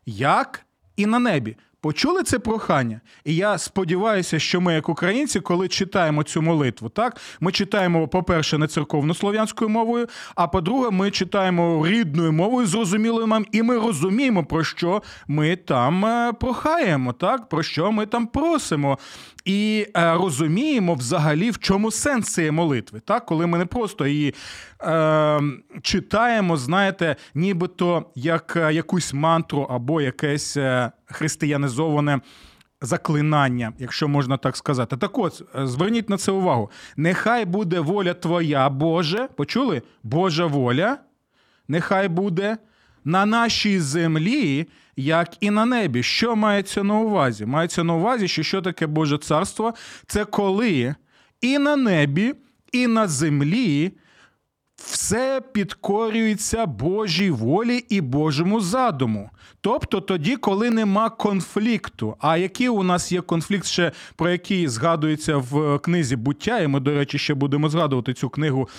як 0.05 0.65
і 0.95 1.05
на 1.05 1.19
небі. 1.19 1.57
Почули 1.83 2.23
це 2.23 2.39
прохання? 2.39 3.01
І 3.25 3.35
я 3.35 3.57
сподіваюся, 3.57 4.39
що 4.39 4.61
ми, 4.61 4.73
як 4.73 4.89
українці, 4.89 5.39
коли 5.39 5.67
читаємо 5.67 6.23
цю 6.23 6.41
молитву, 6.41 6.89
так 6.89 7.17
ми 7.39 7.51
читаємо, 7.51 8.07
по-перше, 8.07 8.57
не 8.57 8.67
церковно-слов'янською 8.67 9.69
мовою, 9.69 10.07
а 10.35 10.47
по-друге, 10.47 10.89
ми 10.89 11.11
читаємо 11.11 11.87
рідною 11.87 12.31
мовою, 12.31 12.67
зрозумілою 12.67 13.27
нам, 13.27 13.45
і 13.51 13.63
ми 13.63 13.77
розуміємо, 13.77 14.45
про 14.45 14.63
що 14.63 15.03
ми 15.27 15.55
там 15.55 16.05
е, 16.05 16.33
прохаємо, 16.33 17.13
так 17.13 17.49
про 17.49 17.63
що 17.63 17.91
ми 17.91 18.05
там 18.05 18.27
просимо. 18.27 18.97
І 19.45 19.87
е, 19.97 20.13
розуміємо 20.13 20.93
взагалі, 20.93 21.51
в 21.51 21.57
чому 21.57 21.91
сенс 21.91 22.33
цієї 22.33 22.51
молитви, 22.51 23.01
так? 23.05 23.25
коли 23.25 23.47
ми 23.47 23.57
не 23.57 23.65
просто 23.65 24.07
її 24.07 24.35
е, 24.81 25.41
читаємо, 25.81 26.57
знаєте, 26.57 27.15
нібито 27.35 28.05
як 28.15 28.55
е, 28.55 28.73
якусь 28.73 29.13
мантру 29.13 29.67
або 29.69 30.01
якесь 30.01 30.57
е, 30.57 30.91
християнізоване 31.73 32.19
заклинання, 32.81 33.73
якщо 33.79 34.07
можна 34.07 34.37
так 34.37 34.57
сказати. 34.57 34.97
Так 34.97 35.17
от, 35.17 35.41
е, 35.55 35.67
зверніть 35.67 36.09
на 36.09 36.17
це 36.17 36.31
увагу. 36.31 36.71
Нехай 36.97 37.45
буде 37.45 37.79
воля 37.79 38.13
Твоя, 38.13 38.69
Боже, 38.69 39.27
почули? 39.35 39.81
Божа 40.03 40.45
воля, 40.45 40.97
нехай 41.67 42.07
буде 42.07 42.57
на 43.05 43.25
нашій 43.25 43.79
землі 43.79 44.67
як 44.95 45.29
і 45.39 45.49
на 45.49 45.65
небі. 45.65 46.03
Що 46.03 46.35
мається 46.35 46.83
на 46.83 46.99
увазі? 46.99 47.45
Мається 47.45 47.83
на 47.83 47.93
увазі, 47.93 48.27
що 48.27 48.43
що 48.43 48.61
таке 48.61 48.87
Боже 48.87 49.17
царство? 49.17 49.73
Це 50.07 50.25
коли 50.25 50.95
і 51.41 51.57
на 51.57 51.75
небі, 51.75 52.33
і 52.71 52.87
на 52.87 53.07
землі. 53.07 53.91
Все 54.85 55.41
підкорюється 55.53 56.65
Божій 56.65 57.31
волі 57.31 57.85
і 57.89 58.01
Божому 58.01 58.59
задуму. 58.59 59.29
Тобто 59.61 60.01
тоді, 60.01 60.35
коли 60.35 60.69
нема 60.69 61.09
конфлікту. 61.09 62.15
А 62.19 62.37
який 62.37 62.69
у 62.69 62.83
нас 62.83 63.11
є 63.11 63.21
конфлікт, 63.21 63.65
ще 63.65 63.91
про 64.15 64.29
який 64.29 64.67
згадується 64.67 65.37
в 65.37 65.79
книзі 65.79 66.15
буття, 66.15 66.59
і 66.59 66.67
ми, 66.67 66.79
до 66.79 66.93
речі, 66.93 67.17
ще 67.17 67.33
будемо 67.33 67.69
згадувати 67.69 68.13
цю 68.13 68.29
книгу 68.29 68.69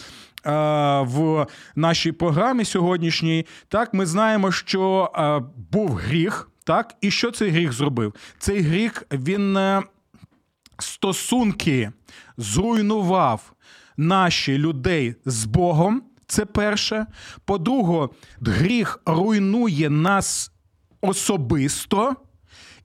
в 1.01 1.47
нашій 1.77 2.13
програмі 2.13 2.65
сьогоднішній, 2.65 3.47
так 3.69 3.95
ми 3.95 4.07
знаємо, 4.07 4.53
що 4.53 5.13
був 5.73 5.95
гріх, 5.95 6.51
так, 6.65 6.95
і 7.01 7.11
що 7.11 7.31
цей 7.31 7.51
гріх 7.51 7.73
зробив? 7.73 8.15
Цей 8.39 8.61
гріх 8.61 9.03
він 9.13 9.57
е, 9.57 9.83
стосунки 10.79 11.91
зруйнував 12.37 13.54
наші 13.97 14.59
людей 14.59 15.15
з 15.25 15.45
Богом. 15.45 16.03
Це 16.27 16.45
перше. 16.45 17.07
По-друге, 17.45 18.09
гріх 18.41 19.01
руйнує 19.07 19.91
нас 19.91 20.53
особисто. 21.01 22.17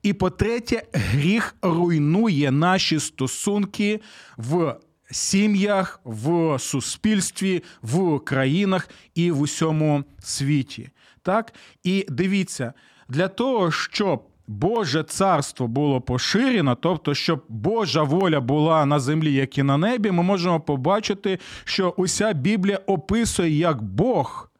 І 0.02 0.12
по-третє, 0.12 0.82
гріх 0.92 1.54
руйнує 1.62 2.50
наші 2.50 3.00
стосунки 3.00 4.00
в 4.36 4.76
сім'ях, 5.10 6.00
в 6.04 6.58
суспільстві, 6.58 7.62
в 7.82 8.18
країнах 8.18 8.88
і 9.14 9.30
в 9.30 9.40
усьому 9.40 10.04
світі. 10.22 10.88
Так? 11.22 11.52
І 11.82 12.06
дивіться, 12.08 12.72
для 13.08 13.28
того, 13.28 13.70
щоб 13.70 14.29
Боже 14.50 15.02
царство 15.02 15.68
було 15.68 16.00
поширено, 16.00 16.74
тобто, 16.74 17.14
щоб 17.14 17.44
Божа 17.48 18.02
воля 18.02 18.40
була 18.40 18.86
на 18.86 19.00
землі, 19.00 19.32
як 19.32 19.58
і 19.58 19.62
на 19.62 19.76
небі, 19.78 20.10
ми 20.10 20.22
можемо 20.22 20.60
побачити, 20.60 21.38
що 21.64 21.94
уся 21.96 22.32
Біблія 22.32 22.80
описує, 22.86 23.50
як 23.50 23.82
Бог 23.82 24.50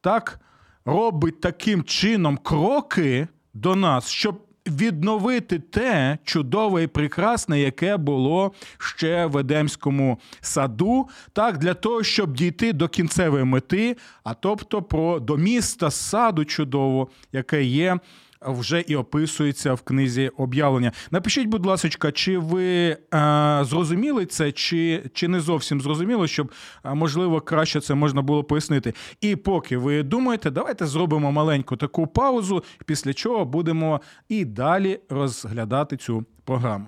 так 0.00 0.40
робить 0.84 1.40
таким 1.40 1.84
чином 1.84 2.36
кроки 2.36 3.28
до 3.54 3.76
нас, 3.76 4.08
щоб 4.08 4.40
відновити 4.66 5.58
те 5.58 6.18
чудове 6.24 6.82
і 6.82 6.86
прекрасне, 6.86 7.60
яке 7.60 7.96
було 7.96 8.52
ще 8.78 9.26
в 9.26 9.36
Едемському 9.36 10.18
саду, 10.40 11.08
так 11.32 11.58
для 11.58 11.74
того, 11.74 12.02
щоб 12.02 12.32
дійти 12.32 12.72
до 12.72 12.88
кінцевої 12.88 13.44
мети, 13.44 13.96
а 14.24 14.34
тобто 14.34 14.82
про 14.82 15.20
до 15.20 15.36
міста 15.36 15.90
саду 15.90 16.44
чудово, 16.44 17.08
яке 17.32 17.64
є 17.64 17.98
вже 18.46 18.80
і 18.80 18.96
описується 18.96 19.74
в 19.74 19.80
книзі 19.80 20.30
об'явлення. 20.36 20.92
Напишіть, 21.10 21.48
будь 21.48 21.66
ласка, 21.66 22.12
чи 22.12 22.38
ви 22.38 22.64
е, 22.66 22.98
зрозуміли 23.62 24.26
це, 24.26 24.52
чи 24.52 25.02
чи 25.14 25.28
не 25.28 25.40
зовсім 25.40 25.80
зрозуміло, 25.80 26.26
щоб 26.26 26.52
е, 26.84 26.94
можливо 26.94 27.40
краще 27.40 27.80
це 27.80 27.94
можна 27.94 28.22
було 28.22 28.44
пояснити. 28.44 28.94
І 29.20 29.36
поки 29.36 29.76
ви 29.76 30.02
думаєте, 30.02 30.50
давайте 30.50 30.86
зробимо 30.86 31.32
маленьку 31.32 31.76
таку 31.76 32.06
паузу, 32.06 32.64
після 32.86 33.14
чого 33.14 33.44
будемо 33.44 34.00
і 34.28 34.44
далі 34.44 35.00
розглядати 35.08 35.96
цю 35.96 36.24
програму. 36.44 36.86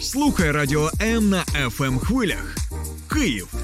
Слухай 0.00 0.50
радіо 0.50 0.90
М 1.02 1.30
на 1.30 1.44
fm 1.44 1.84
ем 1.84 1.98
хвилях. 1.98 2.56
Київ 3.12 3.63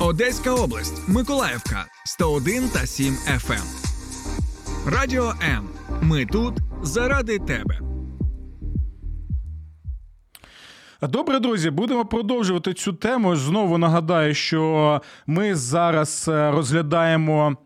Одеська 0.00 0.54
область, 0.54 1.08
Миколаївка 1.08 1.86
101 2.06 2.68
та 2.68 2.86
7 2.86 3.14
FM. 3.14 3.62
Радіо 4.86 5.32
М. 5.42 5.68
Ми 6.02 6.26
тут 6.26 6.54
заради 6.82 7.38
тебе. 7.38 7.78
Добре, 11.02 11.40
друзі, 11.40 11.70
будемо 11.70 12.04
продовжувати 12.04 12.74
цю 12.74 12.92
тему. 12.92 13.36
Знову 13.36 13.78
нагадаю, 13.78 14.34
що 14.34 15.02
ми 15.26 15.54
зараз 15.54 16.26
е, 16.28 16.50
розглядаємо. 16.50 17.56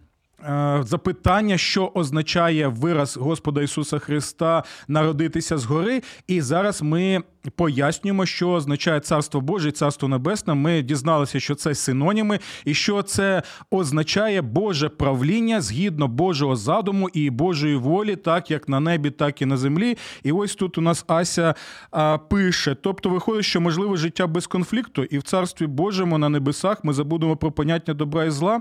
е, 0.44 0.82
Запитання, 0.86 1.58
що 1.58 1.90
означає 1.94 2.68
вираз 2.68 3.16
Господа 3.16 3.62
Ісуса 3.62 3.98
Христа 3.98 4.64
народитися 4.88 5.58
згори. 5.58 6.02
І 6.26 6.40
зараз 6.40 6.82
ми 6.82 7.22
пояснюємо, 7.50 8.26
що 8.26 8.50
означає 8.50 9.00
Царство 9.00 9.40
Боже 9.40 9.68
і 9.68 9.72
Царство 9.72 10.08
Небесне. 10.08 10.54
Ми 10.54 10.82
дізналися, 10.82 11.40
що 11.40 11.54
це 11.54 11.74
синоніми, 11.74 12.38
і 12.64 12.74
що 12.74 13.02
це 13.02 13.42
означає 13.70 14.42
Боже 14.42 14.88
правління 14.88 15.60
згідно 15.60 16.08
Божого 16.08 16.56
задуму 16.56 17.08
і 17.08 17.30
Божої 17.30 17.76
волі, 17.76 18.16
так 18.16 18.50
як 18.50 18.68
на 18.68 18.80
небі, 18.80 19.10
так 19.10 19.42
і 19.42 19.46
на 19.46 19.56
землі. 19.56 19.96
І 20.22 20.32
ось 20.32 20.54
тут 20.54 20.78
у 20.78 20.80
нас 20.80 21.04
Ася 21.06 21.54
а, 21.90 22.18
пише: 22.18 22.74
тобто, 22.74 23.08
виходить, 23.08 23.44
що 23.44 23.60
можливе 23.60 23.96
життя 23.96 24.26
без 24.26 24.46
конфлікту, 24.46 25.04
і 25.04 25.18
в 25.18 25.22
царстві 25.22 25.66
Божому 25.66 26.18
на 26.18 26.28
небесах 26.28 26.84
ми 26.84 26.92
забудемо 26.92 27.36
про 27.36 27.52
поняття 27.52 27.94
добра 27.94 28.24
і 28.24 28.30
зла. 28.30 28.60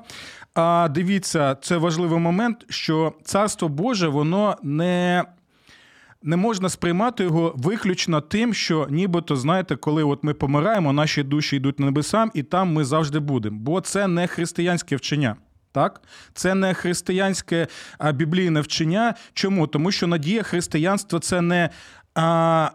А 0.55 0.87
дивіться, 0.91 1.57
це 1.61 1.77
важливий 1.77 2.19
момент, 2.19 2.65
що 2.69 3.13
царство 3.23 3.69
Боже, 3.69 4.07
воно 4.07 4.55
не. 4.63 5.23
Не 6.25 6.37
можна 6.37 6.69
сприймати 6.69 7.23
його 7.23 7.53
виключно 7.57 8.21
тим, 8.21 8.53
що 8.53 8.87
нібито, 8.89 9.35
знаєте, 9.35 9.75
коли 9.75 10.03
от 10.03 10.23
ми 10.23 10.33
помираємо, 10.33 10.93
наші 10.93 11.23
душі 11.23 11.55
йдуть 11.55 11.79
на 11.79 11.85
небесам, 11.85 12.31
і 12.33 12.43
там 12.43 12.73
ми 12.73 12.83
завжди 12.83 13.19
будемо. 13.19 13.59
Бо 13.59 13.81
це 13.81 14.07
не 14.07 14.27
християнське 14.27 14.95
вчення. 14.95 15.35
Так, 15.71 16.01
це 16.33 16.55
не 16.55 16.73
християнське 16.73 17.67
а, 17.97 18.11
біблійне 18.11 18.61
вчення. 18.61 19.13
Чому? 19.33 19.67
Тому 19.67 19.91
що 19.91 20.07
надія 20.07 20.43
християнства 20.43 21.19
це 21.19 21.41
не 21.41 21.69
а, 22.15 22.69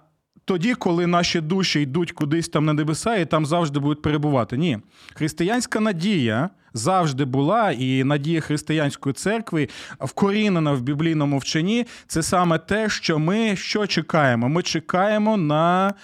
тоді, 0.48 0.74
коли 0.74 1.06
наші 1.06 1.40
душі 1.40 1.80
йдуть 1.80 2.12
кудись 2.12 2.48
там 2.48 2.64
на 2.64 2.72
небеса, 2.72 3.16
і 3.16 3.26
там 3.26 3.46
завжди 3.46 3.80
будуть 3.80 4.02
перебувати. 4.02 4.56
Ні, 4.56 4.78
християнська 5.14 5.80
надія 5.80 6.50
завжди 6.74 7.24
була, 7.24 7.70
і 7.70 8.04
надія 8.04 8.40
християнської 8.40 9.12
церкви 9.12 9.68
вкорінена 10.00 10.72
в 10.72 10.80
біблійному 10.80 11.38
вченні. 11.38 11.86
Це 12.06 12.22
саме 12.22 12.58
те, 12.58 12.88
що 12.88 13.18
ми 13.18 13.56
що 13.56 13.86
чекаємо? 13.86 14.48
Ми 14.48 14.62
чекаємо 14.62 15.36
на. 15.36 15.94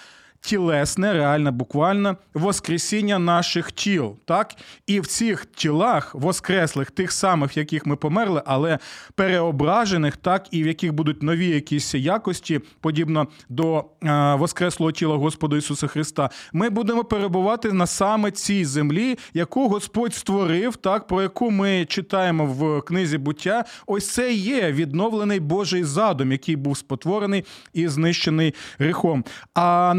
Тілесне, 0.45 1.13
реальне, 1.13 1.51
буквально 1.51 2.17
воскресіння 2.33 3.19
наших 3.19 3.71
тіл, 3.71 4.15
так 4.25 4.55
і 4.87 4.99
в 4.99 5.07
цих 5.07 5.45
тілах, 5.45 6.15
воскреслих, 6.15 6.91
тих 6.91 7.11
самих, 7.11 7.57
в 7.57 7.57
яких 7.57 7.85
ми 7.85 7.95
померли, 7.95 8.41
але 8.45 8.79
переображених, 9.15 10.17
так 10.17 10.47
і 10.51 10.63
в 10.63 10.67
яких 10.67 10.93
будуть 10.93 11.23
нові 11.23 11.47
якісь 11.47 11.95
якості, 11.95 12.61
подібно 12.81 13.27
до 13.49 13.85
е, 14.03 14.35
воскреслого 14.35 14.91
тіла 14.91 15.15
Господа 15.15 15.57
Ісуса 15.57 15.87
Христа, 15.87 16.29
ми 16.53 16.69
будемо 16.69 17.03
перебувати 17.03 17.71
на 17.71 17.87
саме 17.87 18.31
цій 18.31 18.65
землі, 18.65 19.17
яку 19.33 19.69
Господь 19.69 20.13
створив, 20.13 20.75
так 20.75 21.07
про 21.07 21.21
яку 21.21 21.51
ми 21.51 21.85
читаємо 21.85 22.45
в 22.45 22.81
книзі 22.81 23.17
буття. 23.17 23.65
Ось 23.87 24.09
це 24.09 24.33
є 24.33 24.71
відновлений 24.71 25.39
Божий 25.39 25.83
задум, 25.83 26.31
який 26.31 26.55
був 26.55 26.77
спотворений 26.77 27.45
і 27.73 27.87
знищений 27.87 28.53
гріхом. 28.79 29.25
А 29.55 29.95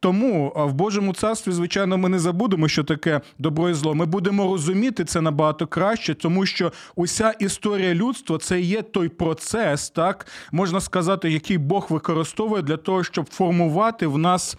тому 0.00 0.52
в 0.56 0.72
Божому 0.72 1.14
царстві, 1.14 1.52
звичайно, 1.52 1.98
ми 1.98 2.08
не 2.08 2.18
забудемо, 2.18 2.68
що 2.68 2.84
таке 2.84 3.20
добро 3.38 3.70
і 3.70 3.74
зло. 3.74 3.94
Ми 3.94 4.06
будемо 4.06 4.44
розуміти 4.44 5.04
це 5.04 5.20
набагато 5.20 5.66
краще, 5.66 6.14
тому 6.14 6.46
що 6.46 6.72
уся 6.96 7.30
історія 7.30 7.94
людства 7.94 8.38
це 8.38 8.60
є 8.60 8.82
той 8.82 9.08
процес, 9.08 9.90
так 9.90 10.26
можна 10.52 10.80
сказати, 10.80 11.30
який 11.30 11.58
Бог 11.58 11.86
використовує 11.90 12.62
для 12.62 12.76
того, 12.76 13.04
щоб 13.04 13.30
формувати 13.30 14.06
в 14.06 14.18
нас. 14.18 14.56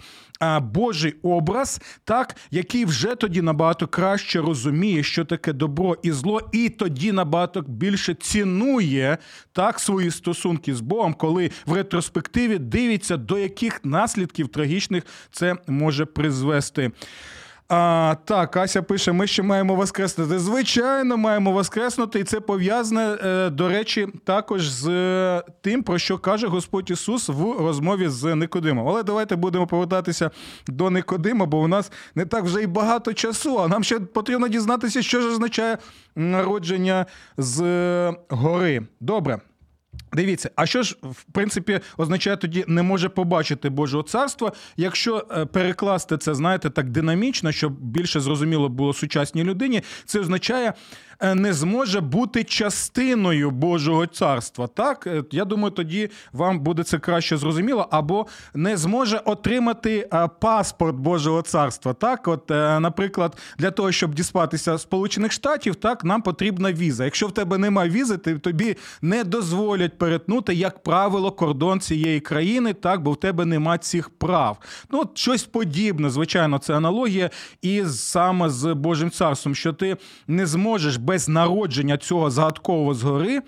Божий 0.73 1.15
образ, 1.23 1.81
так, 2.03 2.35
який 2.51 2.85
вже 2.85 3.15
тоді 3.15 3.41
набагато 3.41 3.87
краще 3.87 4.41
розуміє, 4.41 5.03
що 5.03 5.25
таке 5.25 5.53
добро 5.53 5.97
і 6.03 6.11
зло, 6.11 6.41
і 6.51 6.69
тоді 6.69 7.11
набагато 7.11 7.61
більше 7.61 8.13
цінує 8.13 9.17
так 9.53 9.79
свої 9.79 10.11
стосунки 10.11 10.75
з 10.75 10.81
Богом, 10.81 11.13
коли 11.13 11.51
в 11.65 11.73
ретроспективі 11.73 12.57
дивиться, 12.57 13.17
до 13.17 13.37
яких 13.37 13.85
наслідків 13.85 14.47
трагічних 14.47 15.03
це 15.31 15.55
може 15.67 16.05
призвести. 16.05 16.91
А, 17.73 18.15
Так, 18.25 18.57
Ася 18.57 18.81
пише: 18.81 19.11
ми 19.11 19.27
ще 19.27 19.43
маємо 19.43 19.75
воскреснути. 19.75 20.39
Звичайно, 20.39 21.17
маємо 21.17 21.51
воскреснути, 21.51 22.19
і 22.19 22.23
це 22.23 22.39
пов'язане, 22.39 23.17
е, 23.23 23.49
до 23.49 23.69
речі, 23.69 24.07
також 24.23 24.69
з 24.69 24.87
е, 24.87 25.43
тим, 25.61 25.83
про 25.83 25.97
що 25.97 26.17
каже 26.17 26.47
Господь 26.47 26.91
Ісус 26.91 27.29
в 27.29 27.41
розмові 27.59 28.07
з 28.07 28.35
Никодимом. 28.35 28.87
Але 28.87 29.03
давайте 29.03 29.35
будемо 29.35 29.67
повертатися 29.67 30.31
до 30.67 30.89
Никодима, 30.89 31.45
бо 31.45 31.59
у 31.59 31.67
нас 31.67 31.91
не 32.15 32.25
так 32.25 32.43
вже 32.43 32.61
й 32.61 32.67
багато 32.67 33.13
часу. 33.13 33.59
А 33.59 33.67
нам 33.67 33.83
ще 33.83 33.99
потрібно 33.99 34.47
дізнатися, 34.47 35.01
що 35.01 35.21
ж 35.21 35.27
означає 35.27 35.77
народження 36.15 37.05
з 37.37 37.61
е, 37.61 38.13
гори. 38.29 38.81
Добре. 38.99 39.39
Дивіться, 40.13 40.49
а 40.55 40.65
що 40.65 40.83
ж 40.83 40.97
в 41.03 41.23
принципі 41.23 41.79
означає 41.97 42.37
тоді 42.37 42.65
не 42.67 42.81
може 42.83 43.09
побачити 43.09 43.69
Божого 43.69 44.03
царства, 44.03 44.51
якщо 44.77 45.27
е, 45.31 45.45
перекласти 45.45 46.17
це, 46.17 46.35
знаєте, 46.35 46.69
так 46.69 46.89
динамічно, 46.89 47.51
щоб 47.51 47.73
більше 47.73 48.19
зрозуміло 48.19 48.69
було 48.69 48.93
сучасній 48.93 49.43
людині, 49.43 49.81
це 50.05 50.19
означає 50.19 50.73
не 51.23 51.53
зможе 51.53 52.01
бути 52.01 52.43
частиною 52.43 53.51
Божого 53.51 54.05
царства. 54.05 54.67
Так, 54.67 55.07
е, 55.07 55.23
я 55.31 55.45
думаю, 55.45 55.71
тоді 55.71 56.09
вам 56.33 56.59
буде 56.59 56.83
це 56.83 56.99
краще 56.99 57.37
зрозуміло, 57.37 57.87
або 57.91 58.27
не 58.53 58.77
зможе 58.77 59.21
отримати 59.25 60.09
паспорт 60.41 60.95
Божого 60.95 61.41
царства. 61.41 61.93
Так, 61.93 62.27
от, 62.27 62.49
наприклад, 62.79 63.37
для 63.57 63.71
того, 63.71 63.91
щоб 63.91 64.13
діспатися 64.13 64.77
Сполучених 64.77 65.31
Штатів, 65.31 65.75
так 65.75 66.03
нам 66.03 66.21
потрібна 66.21 66.73
віза. 66.73 67.05
Якщо 67.05 67.27
в 67.27 67.31
тебе 67.31 67.57
немає 67.57 67.89
візи, 67.89 68.17
то 68.17 68.39
тобі 68.39 68.77
не 69.01 69.23
дозволять 69.23 69.97
перетнути, 69.97 70.53
як 70.53 70.83
правило, 70.83 71.31
кордон 71.31 71.79
цієї 71.79 72.19
країни, 72.19 72.73
так, 72.73 73.01
бо 73.01 73.11
в 73.11 73.19
тебе 73.19 73.45
нема 73.45 73.77
цих 73.77 74.09
прав. 74.09 74.57
Ну, 74.91 74.99
от 75.01 75.17
щось 75.17 75.43
подібне, 75.43 76.09
звичайно, 76.09 76.57
це 76.57 76.73
аналогія, 76.73 77.29
і 77.61 77.83
саме 77.85 78.49
з 78.49 78.73
Божим 78.73 79.11
царством, 79.11 79.55
що 79.55 79.73
ти 79.73 79.97
не 80.27 80.45
зможеш 80.45 80.97
без 81.11 81.29
народження 81.29 81.97
цього 81.97 82.31
загадкового 82.31 82.93
згори. 82.93 83.41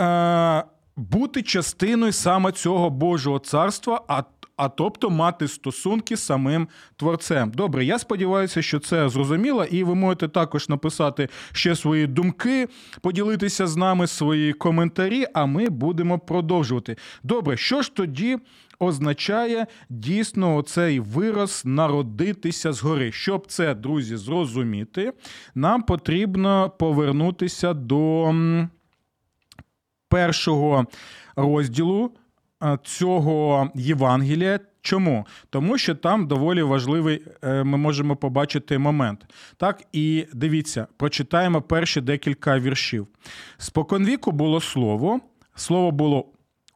Е- 0.00 0.64
бути 0.96 1.42
частиною 1.42 2.12
саме 2.12 2.52
цього 2.52 2.90
Божого 2.90 3.38
царства, 3.38 4.00
а 4.08 4.22
а 4.56 4.68
тобто 4.68 5.10
мати 5.10 5.48
стосунки 5.48 6.16
з 6.16 6.20
самим 6.20 6.68
творцем. 6.96 7.50
Добре, 7.50 7.84
я 7.84 7.98
сподіваюся, 7.98 8.62
що 8.62 8.78
це 8.78 9.08
зрозуміло, 9.08 9.64
і 9.64 9.84
ви 9.84 9.94
можете 9.94 10.28
також 10.28 10.68
написати 10.68 11.28
ще 11.52 11.76
свої 11.76 12.06
думки, 12.06 12.68
поділитися 13.00 13.66
з 13.66 13.76
нами 13.76 14.06
свої 14.06 14.52
коментарі, 14.52 15.26
а 15.34 15.46
ми 15.46 15.68
будемо 15.68 16.18
продовжувати. 16.18 16.96
Добре, 17.22 17.56
що 17.56 17.82
ж 17.82 17.94
тоді? 17.94 18.38
Означає 18.82 19.66
дійсно 19.88 20.62
цей 20.62 21.00
вираз 21.00 21.62
народитися 21.64 22.72
згори. 22.72 23.12
Щоб 23.12 23.46
це, 23.46 23.74
друзі, 23.74 24.16
зрозуміти, 24.16 25.12
нам 25.54 25.82
потрібно 25.82 26.70
повернутися 26.78 27.74
до 27.74 28.34
першого 30.08 30.86
розділу 31.36 32.10
цього 32.82 33.70
Євангелія. 33.74 34.60
Чому? 34.80 35.26
Тому 35.50 35.78
що 35.78 35.94
там 35.94 36.26
доволі 36.26 36.62
важливий, 36.62 37.22
е, 37.42 37.64
ми 37.64 37.78
можемо 37.78 38.16
побачити 38.16 38.78
момент. 38.78 39.26
Так, 39.56 39.82
і 39.92 40.26
дивіться, 40.32 40.86
прочитаємо 40.96 41.62
перші 41.62 42.00
декілька 42.00 42.58
віршів. 42.58 43.06
Споконвіку 43.58 44.32
було 44.32 44.60
слово, 44.60 45.20
слово 45.54 45.90
було 45.90 46.31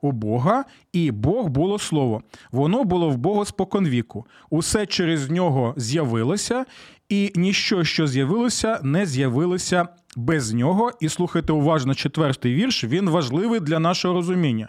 у 0.07 0.13
Бога, 0.13 0.65
і 0.93 1.11
Бог 1.11 1.49
було 1.49 1.79
слово. 1.79 2.23
Воно 2.53 2.85
було 2.85 3.11
в 3.11 3.17
Бога 3.17 3.45
споконвіку. 3.45 4.27
Усе 4.51 4.87
через 4.87 5.31
нього 5.31 5.75
з'явилося, 5.77 6.65
і 7.09 7.33
ніщо, 7.35 7.85
що 7.85 8.07
з'явилося, 8.07 8.81
не 8.83 9.07
з'явилося 9.07 9.89
без 10.17 10.53
нього. 10.53 10.91
І 11.01 11.09
слухайте 11.09 11.53
уважно 11.53 11.95
четвертий 11.95 12.55
вірш, 12.55 12.85
він 12.85 13.11
важливий 13.11 13.61
для 13.61 13.79
нашого 13.79 14.15
розуміння. 14.15 14.69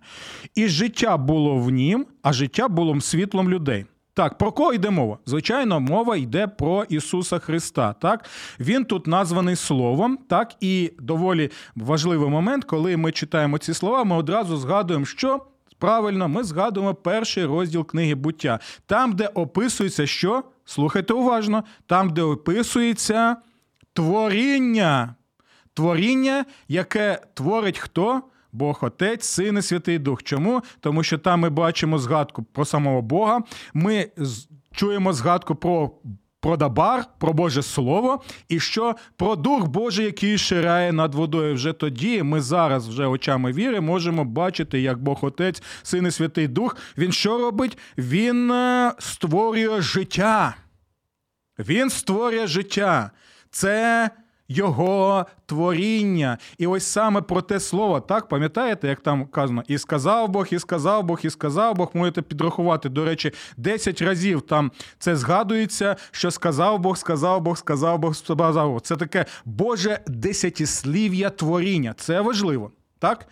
І 0.56 0.68
життя 0.68 1.18
було 1.18 1.58
в 1.58 1.70
нім, 1.70 2.06
а 2.22 2.34
життя 2.34 2.68
було 2.68 3.02
світлом 3.02 3.50
людей. 3.50 3.86
Так, 4.18 4.38
про 4.38 4.52
кого 4.52 4.74
йде 4.74 4.90
мова? 4.90 5.18
Звичайно, 5.26 5.80
мова 5.80 6.18
йде 6.18 6.48
про 6.48 6.84
Ісуса 6.84 7.40
Христа. 7.40 7.94
Так, 7.94 8.26
він 8.60 8.86
тут 8.86 9.08
названий 9.08 9.56
Словом, 9.56 10.18
так, 10.30 10.56
і 10.62 10.92
доволі 11.00 11.52
важливий 11.76 12.30
момент, 12.30 12.64
коли 12.64 12.98
ми 12.98 13.12
читаємо 13.12 13.58
ці 13.58 13.74
слова, 13.74 14.04
ми 14.04 14.16
одразу 14.16 14.58
згадуємо, 14.58 15.06
що 15.06 15.46
правильно 15.80 16.28
ми 16.28 16.44
згадуємо 16.44 16.94
перший 16.96 17.46
розділ 17.46 17.86
книги 17.86 18.16
буття, 18.16 18.60
там, 18.86 19.14
де 19.14 19.28
описується, 19.28 20.08
що 20.08 20.44
слухайте 20.66 21.14
уважно, 21.14 21.64
там, 21.86 22.10
де 22.10 22.22
описується 22.22 23.36
творіння, 23.94 25.16
творіння, 25.74 26.46
яке 26.68 27.22
творить 27.34 27.78
хто? 27.80 28.22
Бог 28.52 28.80
Отець, 28.82 29.26
Син 29.26 29.58
і 29.58 29.62
Святий 29.62 30.00
Дух. 30.00 30.24
Чому? 30.24 30.62
Тому 30.80 31.04
що 31.04 31.18
там 31.18 31.40
ми 31.40 31.50
бачимо 31.50 32.00
згадку 32.00 32.44
про 32.44 32.66
самого 32.66 33.02
Бога. 33.02 33.42
Ми 33.74 34.08
чуємо 34.72 35.14
згадку 35.14 35.56
про 35.56 35.92
про 36.40 36.58
Дабар, 36.58 37.06
про 37.18 37.34
Боже 37.34 37.64
Слово, 37.64 38.24
і 38.50 38.60
що 38.60 38.96
про 39.16 39.36
Дух 39.36 39.68
Божий, 39.68 40.06
який 40.06 40.38
ширяє 40.38 40.94
над 40.94 41.16
водою. 41.16 41.56
Вже 41.56 41.74
тоді 41.74 42.24
ми 42.24 42.42
зараз, 42.42 42.88
вже 42.88 43.06
очами 43.08 43.52
віри, 43.52 43.82
можемо 43.82 44.26
бачити, 44.26 44.82
як 44.82 45.04
Бог 45.04 45.26
Отець, 45.26 45.64
Син 45.84 46.08
і 46.08 46.12
Святий 46.12 46.48
Дух. 46.48 46.78
Він 46.98 47.12
що 47.12 47.38
робить? 47.38 47.78
Він 47.98 48.52
е, 48.52 48.94
створює 49.00 49.82
життя. 49.82 50.56
Він 51.60 51.90
створює 51.90 52.48
життя. 52.48 53.12
Це 53.52 54.10
його 54.48 55.26
творіння. 55.46 56.38
І 56.58 56.68
ось 56.68 56.86
саме 56.86 57.22
про 57.22 57.42
те 57.42 57.60
слово, 57.60 58.00
так, 58.00 58.28
пам'ятаєте, 58.28 58.88
як 58.88 59.00
там 59.00 59.26
казано, 59.26 59.64
і 59.68 59.78
сказав 59.78 60.30
Бог, 60.30 60.48
і 60.52 60.60
сказав 60.60 61.04
Бог, 61.04 61.20
і 61.24 61.30
сказав 61.30 61.76
Бог, 61.76 61.90
можете 61.94 62.22
підрахувати. 62.22 62.90
До 62.90 63.06
речі, 63.06 63.32
10 63.58 64.02
разів 64.02 64.42
там 64.42 64.72
це 65.00 65.16
згадується, 65.16 65.96
що 66.12 66.32
сказав 66.32 66.80
Бог, 66.80 66.98
сказав 66.98 67.42
Бог, 67.42 67.58
сказав 67.58 68.00
Бог, 68.00 68.16
сказав 68.16 68.72
Бог. 68.72 68.82
Це 68.82 68.96
таке 68.96 69.26
Боже 69.46 70.00
десятислів'я 70.08 71.30
творіння. 71.30 71.94
Це 71.98 72.22
важливо, 72.22 72.72
так? 73.00 73.28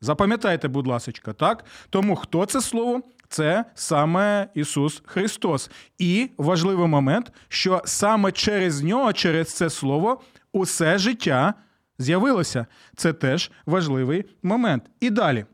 Запам'ятайте, 0.00 0.68
будь 0.68 0.86
ласка, 0.86 1.32
так? 1.32 1.64
Тому 1.90 2.16
хто 2.16 2.46
це 2.46 2.60
слово? 2.60 3.02
Це 3.28 3.64
саме 3.74 4.48
Ісус 4.54 5.02
Христос. 5.06 5.70
І 5.98 6.30
важливий 6.38 6.86
момент, 6.86 7.32
що 7.48 7.82
саме 7.84 8.32
через 8.32 8.82
нього, 8.82 9.12
через 9.12 9.54
це 9.54 9.70
слово, 9.70 10.20
усе 10.56 10.98
життя 10.98 11.54
з'явилося. 11.98 12.66
Це 12.96 13.12
теж 13.12 13.50
важливий 13.66 14.24
момент. 14.42 14.84
І 15.00 15.10
далі 15.10 15.46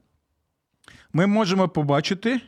ми 1.12 1.26
можемо 1.26 1.68
побачити, 1.68 2.40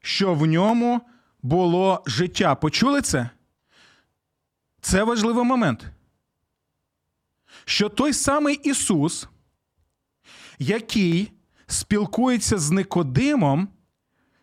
що 0.00 0.34
в 0.34 0.46
ньому 0.46 1.00
було 1.42 2.02
життя. 2.06 2.54
Почули 2.54 3.02
це? 3.02 3.30
Це 4.80 5.04
важливий 5.04 5.44
момент. 5.44 5.84
Що 7.64 7.88
той 7.88 8.12
самий 8.12 8.54
Ісус, 8.54 9.28
який 10.58 11.32
спілкується 11.66 12.58
з 12.58 12.70
Никодимом, 12.70 13.68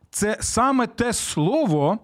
це 0.09 0.37
саме 0.41 0.87
те 0.87 1.13
слово, 1.13 1.99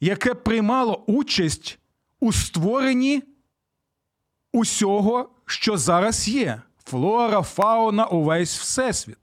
яке 0.00 0.34
приймало 0.34 1.04
участь 1.06 1.78
у 2.24 2.32
створенні 2.32 3.22
усього, 4.52 5.30
що 5.46 5.76
зараз 5.76 6.28
є: 6.28 6.62
флора, 6.84 7.42
фауна, 7.42 8.06
увесь 8.06 8.58
всесвіт. 8.58 9.16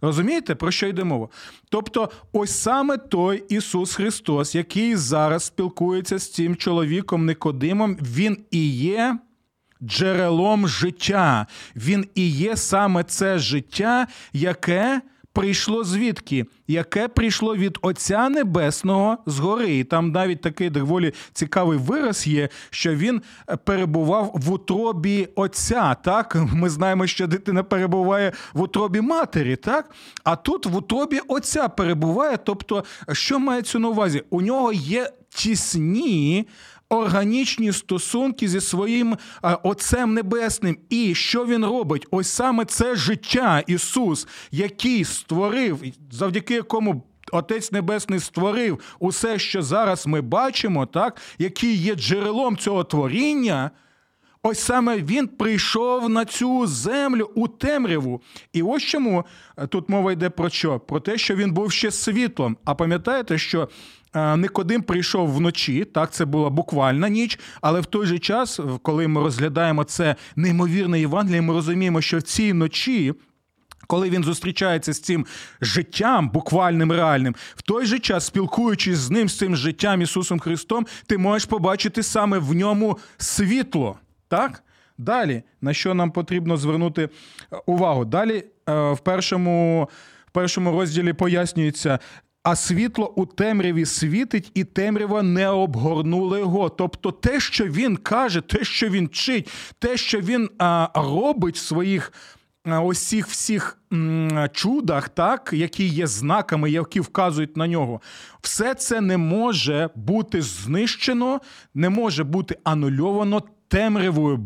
Розумієте, 0.00 0.54
про 0.54 0.70
що 0.70 0.86
йде 0.86 1.04
мова? 1.04 1.28
Тобто, 1.68 2.10
ось 2.32 2.50
саме 2.50 2.96
той 2.96 3.44
Ісус 3.48 3.94
Христос, 3.94 4.54
який 4.54 4.96
зараз 4.96 5.44
спілкується 5.44 6.18
з 6.18 6.32
цим 6.32 6.56
чоловіком 6.56 7.26
Никодимом, 7.26 7.96
Він 8.02 8.44
і 8.50 8.70
є 8.70 9.18
джерелом 9.82 10.68
життя. 10.68 11.46
Він 11.76 12.08
і 12.14 12.30
є 12.30 12.56
саме 12.56 13.04
це 13.04 13.38
життя, 13.38 14.06
яке 14.32 15.02
прийшло 15.32 15.84
звідки? 15.84 16.46
Яке 16.66 17.08
прийшло 17.08 17.56
від 17.56 17.78
Отця 17.82 18.28
Небесного 18.28 19.18
згори. 19.26 19.78
І 19.78 19.84
там 19.84 20.12
навіть 20.12 20.40
такий 20.40 20.70
доволі 20.70 21.12
цікавий 21.32 21.78
вираз 21.78 22.26
є, 22.26 22.48
що 22.70 22.94
він 22.94 23.22
е, 23.50 23.56
перебував 23.56 24.32
в 24.34 24.52
утробі 24.52 25.28
Отця. 25.34 25.94
Так, 25.94 26.36
ми 26.52 26.70
знаємо, 26.70 27.06
що 27.06 27.26
дитина 27.26 27.62
перебуває 27.62 28.32
в 28.54 28.60
утробі 28.60 29.00
матері, 29.00 29.56
так? 29.56 29.90
А 30.24 30.36
тут 30.36 30.66
в 30.66 30.76
утробі 30.76 31.20
Отця 31.28 31.68
перебуває. 31.68 32.38
Тобто, 32.44 32.84
що 33.12 33.38
мається 33.38 33.78
на 33.78 33.88
увазі? 33.88 34.22
У 34.30 34.42
нього 34.42 34.72
є 34.72 35.10
тісні 35.28 36.46
органічні 36.88 37.72
стосунки 37.72 38.48
зі 38.48 38.60
своїм 38.60 39.16
Отцем 39.62 40.14
Небесним. 40.14 40.78
І 40.90 41.14
що 41.14 41.46
він 41.46 41.64
робить? 41.64 42.06
Ось 42.10 42.28
саме 42.28 42.64
це 42.64 42.96
життя 42.96 43.64
Ісус, 43.66 44.28
який 44.50 45.04
створив, 45.04 45.82
завдяки 46.10 46.54
якому. 46.54 47.04
Отець 47.32 47.72
Небесний 47.72 48.20
створив 48.20 48.80
усе, 48.98 49.38
що 49.38 49.62
зараз 49.62 50.06
ми 50.06 50.20
бачимо, 50.20 50.86
так, 50.86 51.20
який 51.38 51.76
є 51.76 51.94
джерелом 51.94 52.56
цього 52.56 52.84
творіння. 52.84 53.70
Ось 54.42 54.58
саме 54.58 54.96
він 54.96 55.28
прийшов 55.28 56.08
на 56.08 56.24
цю 56.24 56.66
землю 56.66 57.30
у 57.34 57.48
темряву. 57.48 58.22
І 58.52 58.62
ось 58.62 58.82
чому 58.82 59.24
е, 59.56 59.66
тут 59.66 59.88
мова 59.88 60.12
йде 60.12 60.30
про 60.30 60.50
що? 60.50 60.80
Про 60.80 61.00
те, 61.00 61.18
що 61.18 61.36
він 61.36 61.52
був 61.52 61.72
ще 61.72 61.90
світлом. 61.90 62.56
А 62.64 62.74
пам'ятаєте, 62.74 63.38
що 63.38 63.60
Е, 63.62 63.97
Никодим 64.14 64.82
прийшов 64.82 65.32
вночі, 65.32 65.84
так 65.84 66.12
це 66.12 66.24
була 66.24 66.50
буквальна 66.50 67.08
ніч, 67.08 67.38
але 67.60 67.80
в 67.80 67.86
той 67.86 68.06
же 68.06 68.18
час, 68.18 68.60
коли 68.82 69.08
ми 69.08 69.20
розглядаємо 69.22 69.84
це 69.84 70.16
неймовірне 70.36 71.00
Євангеліє, 71.00 71.42
ми 71.42 71.54
розуміємо, 71.54 72.00
що 72.00 72.18
в 72.18 72.22
цій 72.22 72.52
ночі. 72.52 73.14
Коли 73.86 74.10
він 74.10 74.24
зустрічається 74.24 74.92
з 74.92 75.00
цим 75.00 75.26
життям, 75.60 76.28
буквальним 76.28 76.92
реальним, 76.92 77.34
в 77.56 77.62
той 77.62 77.86
же 77.86 77.98
час, 77.98 78.26
спілкуючись 78.26 78.98
з 78.98 79.10
ним, 79.10 79.28
з 79.28 79.38
цим 79.38 79.56
життям 79.56 80.02
Ісусом 80.02 80.38
Христом, 80.38 80.86
ти 81.06 81.18
можеш 81.18 81.46
побачити 81.46 82.02
саме 82.02 82.38
в 82.38 82.54
ньому 82.54 82.98
світло. 83.18 83.98
Так? 84.28 84.62
Далі, 84.98 85.42
на 85.60 85.74
що 85.74 85.94
нам 85.94 86.10
потрібно 86.10 86.56
звернути 86.56 87.02
е, 87.02 87.08
увагу? 87.66 88.04
Далі 88.04 88.44
е, 88.68 88.92
в 88.92 88.98
першому 88.98 89.88
в 90.26 90.30
першому 90.30 90.72
розділі 90.72 91.12
пояснюється, 91.12 91.98
а 92.50 92.56
світло 92.56 93.12
у 93.16 93.26
темряві 93.26 93.86
світить, 93.86 94.50
і 94.54 94.64
темрява 94.64 95.22
не 95.22 95.48
обгорнула 95.48 96.38
його. 96.38 96.68
Тобто 96.68 97.12
те, 97.12 97.40
що 97.40 97.64
він 97.64 97.96
каже, 97.96 98.40
те, 98.40 98.64
що 98.64 98.88
він 98.88 99.06
вчить, 99.06 99.50
те, 99.78 99.96
що 99.96 100.20
він 100.20 100.50
а, 100.58 100.88
робить 100.94 101.56
в 101.56 101.58
своїх 101.58 102.12
ось 102.64 103.14
всіх 103.14 103.78
чудах, 104.52 105.08
так, 105.08 105.50
які 105.52 105.86
є 105.86 106.06
знаками, 106.06 106.70
які 106.70 107.00
вказують 107.00 107.56
на 107.56 107.66
нього, 107.66 108.00
все 108.40 108.74
це 108.74 109.00
не 109.00 109.16
може 109.16 109.90
бути 109.94 110.42
знищено, 110.42 111.40
не 111.74 111.88
може 111.88 112.24
бути 112.24 112.58
анульовано 112.64 113.42
темрявою 113.68 114.36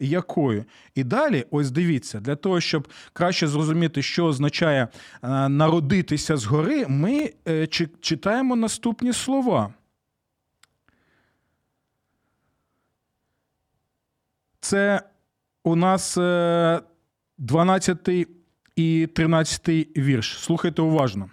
будь-якою. 0.00 0.64
І 0.94 1.04
далі, 1.04 1.44
ось 1.50 1.70
дивіться, 1.70 2.20
для 2.20 2.36
того, 2.36 2.60
щоб 2.60 2.88
краще 3.12 3.46
зрозуміти, 3.46 4.02
що 4.02 4.26
означає 4.26 4.88
е, 5.22 5.48
народитися 5.48 6.36
згори, 6.36 6.86
ми 6.88 7.32
е, 7.48 7.66
читаємо 8.00 8.56
наступні 8.56 9.12
слова. 9.12 9.74
Це 14.60 15.02
у 15.64 15.76
нас 15.76 16.14
12 17.38 18.08
е, 18.08 18.26
і 18.76 19.06
13 19.14 19.68
вірш. 19.96 20.38
Слухайте 20.38 20.82
уважно. 20.82 21.30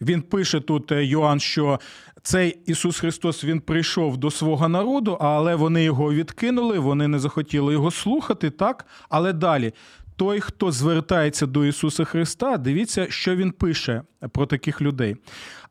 Він 0.00 0.22
пише 0.22 0.60
тут 0.60 0.92
Йоанн, 0.92 1.40
що 1.40 1.80
цей 2.22 2.58
Ісус 2.66 2.98
Христос 3.00 3.44
Він 3.44 3.60
прийшов 3.60 4.16
до 4.16 4.30
свого 4.30 4.68
народу, 4.68 5.18
але 5.20 5.54
вони 5.54 5.84
його 5.84 6.12
відкинули, 6.12 6.78
вони 6.78 7.08
не 7.08 7.18
захотіли 7.18 7.72
його 7.72 7.90
слухати, 7.90 8.50
так? 8.50 8.86
Але 9.08 9.32
далі. 9.32 9.72
Той, 10.16 10.40
хто 10.40 10.72
звертається 10.72 11.46
до 11.46 11.64
Ісуса 11.64 12.04
Христа, 12.04 12.56
дивіться, 12.56 13.06
що 13.10 13.36
Він 13.36 13.52
пише 13.52 14.02
про 14.32 14.46
таких 14.46 14.82
людей. 14.82 15.16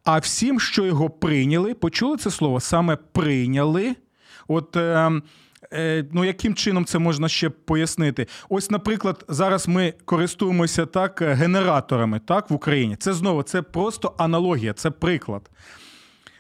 А 0.04 0.18
всім, 0.18 0.60
що 0.60 0.86
його 0.86 1.10
прийняли, 1.10 1.74
почули 1.74 2.18
це 2.18 2.32
слово? 2.32 2.60
Саме 2.60 2.96
прийняли. 2.96 3.96
От 4.48 4.76
е, 4.76 4.80
е, 4.82 5.22
ну, 6.12 6.26
яким 6.26 6.56
чином 6.56 6.86
це 6.86 7.00
можна 7.00 7.30
ще 7.30 7.50
пояснити? 7.50 8.28
Ось, 8.50 8.72
наприклад, 8.72 9.26
зараз 9.28 9.68
ми 9.68 9.94
користуємося 10.06 10.86
так 10.86 11.22
генераторами 11.22 12.20
так, 12.20 12.50
в 12.50 12.54
Україні. 12.54 12.96
Це 12.96 13.14
знову 13.14 13.44
це 13.44 13.62
просто 13.62 14.14
аналогія, 14.18 14.74
це 14.74 14.92
приклад. 14.92 15.50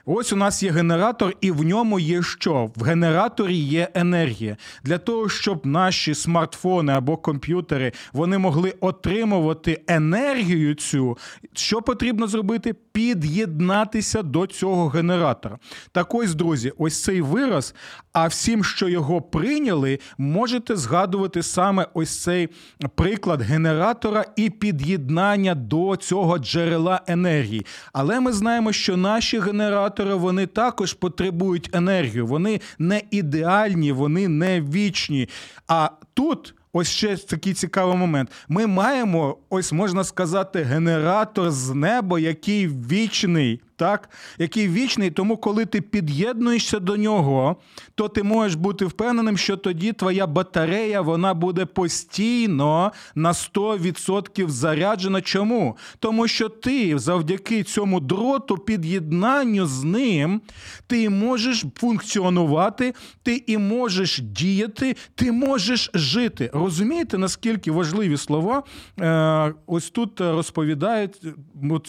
Ось 0.10 0.34
у 0.34 0.36
нас 0.36 0.63
є 0.63 0.72
генератор, 0.72 1.34
і 1.41 1.52
в 1.52 1.63
ньому 1.63 2.00
є 2.00 2.24
що? 2.24 2.72
В 2.76 2.84
генераторі 2.84 3.56
є 3.56 3.88
енергія. 3.93 4.58
Для 4.84 4.98
того, 4.98 5.30
щоб 5.30 5.65
наші 5.65 6.15
смартфони 6.15 6.93
або 6.93 7.17
комп'ютери 7.17 7.91
вони 8.13 8.38
могли 8.38 8.74
отримувати 8.80 9.82
енергію 9.88 10.76
цю, 10.76 11.17
що 11.54 11.82
потрібно 11.82 12.28
зробити? 12.28 12.76
Під'єднатися 12.91 14.22
до 14.22 14.48
цього 14.48 14.88
генератора. 14.88 15.58
Так 15.91 16.15
ось, 16.15 16.36
друзі, 16.36 16.74
ось 16.78 17.04
цей 17.04 17.22
вираз. 17.22 17.76
А 18.13 18.28
всім, 18.28 18.63
що 18.63 18.89
його 18.89 19.22
прийняли, 19.22 20.00
можете 20.17 20.76
згадувати 20.76 21.43
саме 21.43 21.88
ось 21.93 22.22
цей 22.22 22.50
приклад 22.96 23.41
генератора 23.41 24.26
і 24.36 24.50
під'єднання 24.50 25.56
до 25.56 25.96
цього 25.96 26.38
джерела 26.38 27.02
енергії. 27.08 27.65
Але 27.93 28.20
ми 28.20 28.34
знаємо, 28.34 28.74
що 28.74 28.98
наші 28.98 29.39
генератори 29.39 29.97
вони 30.04 30.46
також 30.46 30.94
потребують 30.94 31.70
енергію. 31.74 32.28
Вони 32.28 32.62
не 32.80 33.02
ідеальні, 33.12 33.92
вони 33.92 34.28
не 34.28 34.62
вічні. 34.62 35.30
А 35.68 35.90
тут. 36.14 36.54
Ось 36.74 36.90
ще 36.90 37.18
такий 37.18 37.54
цікавий 37.54 37.98
момент. 37.98 38.32
Ми 38.48 38.68
маємо, 38.68 39.38
ось 39.50 39.72
можна 39.72 40.04
сказати, 40.04 40.64
генератор 40.64 41.52
з 41.52 41.70
неба, 41.70 42.20
який 42.20 42.68
вічний 42.68 43.62
так, 43.78 44.10
який 44.38 44.68
вічний, 44.70 45.12
тому 45.12 45.38
коли 45.38 45.66
ти 45.66 45.82
під'єднуєшся 45.82 46.80
до 46.80 46.98
нього, 46.98 47.56
то 47.96 48.08
ти 48.08 48.24
можеш 48.24 48.56
бути 48.56 48.86
впевненим, 48.86 49.38
що 49.38 49.58
тоді 49.58 49.94
твоя 49.94 50.28
батарея 50.28 51.02
вона 51.02 51.34
буде 51.34 51.66
постійно 51.66 52.92
на 53.16 53.32
100% 53.32 54.50
заряджена. 54.50 55.22
Чому? 55.22 55.78
Тому 56.00 56.28
що 56.28 56.50
ти 56.50 57.00
завдяки 57.00 57.63
цьому 57.63 58.00
дроту, 58.00 58.58
під'єднанню 58.58 59.66
з 59.66 59.84
ним, 59.84 60.42
ти 60.88 61.10
можеш 61.10 61.66
функціонувати, 61.76 62.94
ти 63.24 63.44
і 63.48 63.58
можеш 63.58 64.20
діяти, 64.20 64.96
ти 65.16 65.32
можеш 65.32 65.92
жити. 65.94 66.50
Розумієте, 66.54 67.18
наскільки 67.18 67.72
важливі 67.72 68.18
слова 68.18 68.63
е, 69.00 69.54
ось 69.68 69.90
тут 69.90 70.22
розповідають, 70.22 71.22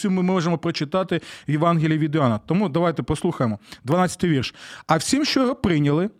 ми 0.05 0.22
можемо 0.22 0.59
прочитати 0.59 1.20
Іван. 1.46 1.77
Євангелії 1.78 1.98
від 1.98 2.14
Іоанна. 2.14 2.38
Тому 2.38 2.68
давайте 2.68 3.02
послухаємо. 3.02 3.58
12-й 3.84 4.28
вірш. 4.28 4.54
А 4.86 4.96
всім, 4.96 5.24
що 5.24 5.40
його 5.40 5.54
прийняли, 5.54 6.10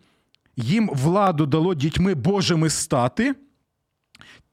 їм 0.57 0.91
владу 0.93 1.47
дало 1.47 1.75
дітьми 1.75 2.15
Божими 2.15 2.71
стати. 2.71 3.35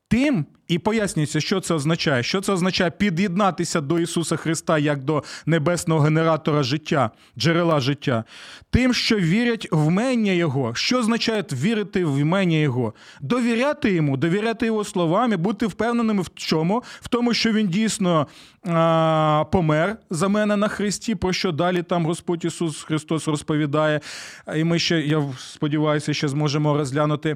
Тим 0.07 0.45
і 0.67 0.79
пояснюється, 0.79 1.41
що 1.41 1.59
це 1.59 1.73
означає. 1.73 2.23
Що 2.23 2.41
це 2.41 2.53
означає 2.53 2.91
під'єднатися 2.91 3.81
до 3.81 3.99
Ісуса 3.99 4.35
Христа 4.35 4.77
як 4.77 5.03
до 5.03 5.23
небесного 5.45 6.01
генератора 6.01 6.63
життя, 6.63 7.11
джерела 7.37 7.79
життя, 7.79 8.23
тим, 8.69 8.93
що 8.93 9.15
вірять 9.15 9.67
в 9.71 9.89
мення 9.89 10.31
Його. 10.31 10.75
Що 10.75 10.99
означає 10.99 11.43
вірити 11.51 12.05
в 12.05 12.19
імення 12.19 12.57
Його? 12.57 12.93
Довіряти 13.21 13.91
йому, 13.91 14.17
довіряти 14.17 14.65
його 14.65 14.83
словам 14.83 15.33
і 15.33 15.37
бути 15.37 15.67
впевненими 15.67 16.21
в 16.21 16.29
чому? 16.35 16.83
В 17.01 17.07
тому, 17.07 17.33
що 17.33 17.51
він 17.51 17.67
дійсно 17.67 18.27
а, 18.67 19.45
помер 19.51 19.97
за 20.09 20.27
мене 20.27 20.55
на 20.55 20.67
Христі, 20.67 21.15
про 21.15 21.33
що 21.33 21.51
далі 21.51 21.83
там 21.83 22.05
Господь 22.05 22.45
Ісус 22.45 22.83
Христос 22.83 23.27
розповідає. 23.27 23.99
І 24.55 24.63
ми 24.63 24.79
ще, 24.79 24.99
я 24.99 25.23
сподіваюся, 25.37 26.13
ще 26.13 26.27
зможемо 26.27 26.77
розглянути. 26.77 27.35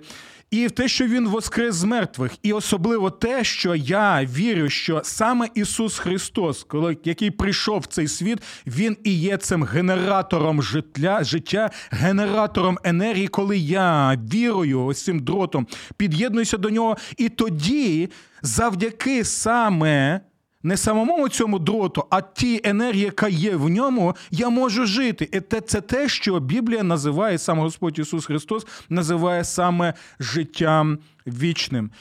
І 0.52 0.70
те, 0.70 0.88
що 0.88 1.06
Він 1.06 1.28
воскрес 1.28 1.76
з 1.76 1.84
мертвих, 1.84 2.32
і 2.44 2.54
особливо 2.54 3.10
те, 3.19 3.43
що 3.43 3.75
я 3.75 4.25
вірю, 4.25 4.69
що 4.69 5.01
саме 5.03 5.47
Ісус 5.55 5.99
Христос, 5.99 6.63
коли 6.63 6.97
який 7.03 7.32
прийшов 7.32 7.79
в 7.79 7.86
цей 7.86 8.08
світ, 8.08 8.39
Він 8.67 8.97
і 9.03 9.13
є 9.13 9.38
цим 9.38 9.63
генератором 9.63 10.63
життя, 10.63 11.23
життя, 11.23 11.69
генератором 11.91 12.77
енергії, 12.84 13.27
коли 13.27 13.58
я 13.58 14.17
вірую, 14.34 14.86
ось 14.86 15.03
цим 15.03 15.19
дротом, 15.19 15.67
під'єднуюся 15.97 16.58
до 16.58 16.69
нього, 16.69 16.97
і 17.17 17.29
тоді, 17.29 18.10
завдяки 18.41 19.23
саме 19.23 20.21
не 20.63 20.77
самому 20.77 21.29
цьому 21.29 21.60
дроту, 21.60 22.03
а 22.10 22.21
ті 22.21 22.62
енергії, 22.63 23.03
яка 23.03 23.27
є 23.27 23.55
в 23.55 23.69
ньому, 23.69 24.15
я 24.32 24.49
можу 24.49 24.86
жити. 24.86 25.29
І 25.34 25.60
це 25.62 25.82
те, 25.82 26.10
що 26.10 26.39
Біблія 26.39 26.84
називає 26.84 27.38
сам 27.38 27.60
Господь 27.60 27.99
Ісус 27.99 28.25
Христос, 28.25 28.67
називає 28.89 29.43
саме 29.43 29.93
життям 30.19 30.99
вічним. 31.27 31.91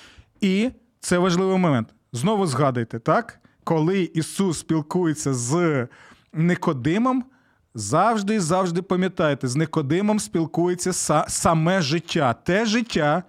І 0.41 0.71
це 1.01 1.19
важливий 1.19 1.59
момент. 1.59 1.95
Знову 2.13 2.47
згадайте, 2.47 2.99
так? 2.99 3.41
Коли 3.65 4.03
Ісус 4.03 4.59
спілкується 4.59 5.35
з 5.35 5.87
Никодимом, 6.33 7.25
завжди 7.75 8.35
і 8.35 8.39
завжди 8.41 8.83
пам'ятайте, 8.83 9.49
з 9.49 9.57
Никодимом 9.57 10.19
спілкується 10.19 10.93
саме 11.29 11.81
життя, 11.81 12.33
те 12.33 12.67
життя, 12.67 13.23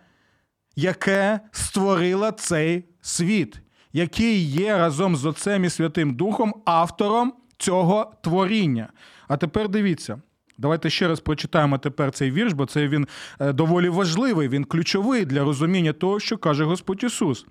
яке 0.76 1.40
створило 1.52 2.32
цей 2.32 2.86
світ 3.02 3.62
який 3.94 4.44
є 4.44 4.78
разом 4.78 5.16
з 5.16 5.26
Отцем 5.26 5.66
і 5.66 5.70
Святим 5.70 6.16
Духом 6.16 6.54
автором 6.66 7.34
цього 7.58 8.14
творіння. 8.22 8.90
А 9.28 9.38
тепер 9.38 9.70
дивіться. 9.70 10.22
Давайте 10.60 10.90
ще 10.90 11.08
раз 11.08 11.20
прочитаємо 11.20 11.78
тепер 11.78 12.12
цей 12.12 12.32
вірш, 12.32 12.54
бо 12.54 12.66
це 12.66 12.88
він 12.88 13.08
е, 13.40 13.54
доволі 13.54 13.90
важливий, 13.90 14.48
він 14.48 14.64
ключовий 14.64 15.26
для 15.26 15.44
розуміння 15.44 15.94
того, 15.94 16.20
що 16.20 16.38
каже 16.38 16.64
Господь 16.64 17.04
Ісус. 17.04 17.46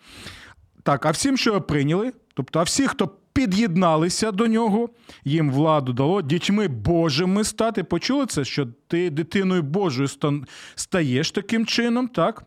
Так, 0.83 1.07
а 1.07 1.11
всім, 1.11 1.37
що 1.37 1.61
прийняли, 1.61 2.13
тобто, 2.35 2.61
а 2.61 2.63
всі, 2.63 2.87
хто 2.87 3.11
під'єдналися 3.33 4.33
до 4.33 4.47
нього, 4.47 4.89
їм 5.25 5.51
владу 5.51 5.93
дало 5.93 6.23
дітьми 6.23 6.69
Божими 6.69 7.45
стати. 7.45 7.85
Почули 7.85 8.27
це, 8.27 8.45
що 8.45 8.67
ти 8.89 9.11
дитиною 9.11 9.63
Божою 9.63 10.09
стаєш 10.75 11.31
таким 11.31 11.67
чином, 11.67 12.09
так? 12.09 12.43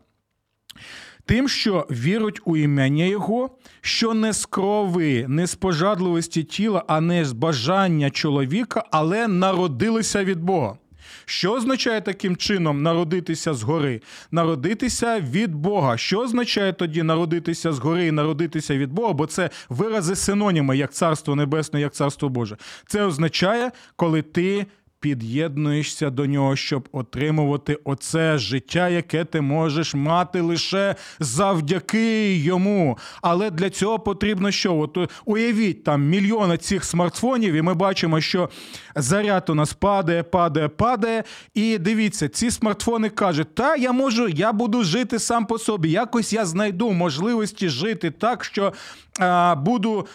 Тим, 1.24 1.48
що 1.48 1.86
віруть 1.90 2.40
у 2.44 2.56
ім'я 2.56 3.06
Його, 3.06 3.50
що 3.80 4.14
не 4.14 4.32
з 4.32 4.46
крови, 4.46 5.26
не 5.28 5.46
з 5.46 5.54
пожадливості 5.54 6.42
тіла, 6.42 6.84
а 6.86 7.00
не 7.00 7.24
з 7.24 7.32
бажання 7.32 8.10
чоловіка, 8.10 8.84
але 8.90 9.28
народилися 9.28 10.24
від 10.24 10.40
Бога. 10.40 10.76
Що 11.24 11.52
означає 11.52 12.00
таким 12.00 12.36
чином 12.36 12.82
народитися 12.82 13.54
згори? 13.54 14.00
Народитися 14.30 15.20
від 15.20 15.54
Бога. 15.54 15.96
Що 15.96 16.18
означає 16.18 16.72
тоді 16.72 17.02
народитися 17.02 17.72
згори 17.72 18.06
і 18.06 18.12
народитися 18.12 18.76
від 18.76 18.92
Бога? 18.92 19.12
Бо 19.12 19.26
це 19.26 19.50
вирази 19.68 20.16
синоніми, 20.16 20.76
як 20.76 20.92
царство 20.92 21.34
небесне, 21.34 21.80
як 21.80 21.94
царство 21.94 22.28
Боже. 22.28 22.56
Це 22.86 23.04
означає, 23.04 23.70
коли 23.96 24.22
ти 24.22 24.66
під'єднуєшся 25.02 26.10
до 26.10 26.26
нього, 26.26 26.56
щоб 26.56 26.88
отримувати 26.92 27.78
оце 27.84 28.38
життя, 28.38 28.88
яке 28.88 29.24
ти 29.24 29.40
можеш 29.40 29.94
мати 29.94 30.40
лише 30.40 30.94
завдяки 31.20 32.36
йому. 32.36 32.98
Але 33.22 33.50
для 33.50 33.70
цього 33.70 33.98
потрібно 33.98 34.50
що? 34.50 34.76
От 34.76 34.98
уявіть 35.24 35.84
там 35.84 36.08
мільйони 36.08 36.56
цих 36.56 36.84
смартфонів, 36.84 37.54
і 37.54 37.62
ми 37.62 37.74
бачимо, 37.74 38.20
що 38.20 38.48
заряд 38.96 39.50
у 39.50 39.54
нас 39.54 39.72
падає, 39.72 40.22
падає, 40.22 40.68
падає. 40.68 41.24
І 41.54 41.78
дивіться, 41.78 42.28
ці 42.28 42.50
смартфони 42.50 43.08
кажуть, 43.08 43.54
та 43.54 43.76
я 43.76 43.92
можу, 43.92 44.28
я 44.28 44.52
буду 44.52 44.84
жити 44.84 45.18
сам 45.18 45.46
по 45.46 45.58
собі. 45.58 45.90
Якось 45.90 46.32
я 46.32 46.44
знайду 46.44 46.90
можливості 46.90 47.68
жити 47.68 48.10
так, 48.10 48.44
що 48.44 48.72
а, 49.18 49.54
буду 49.54 50.06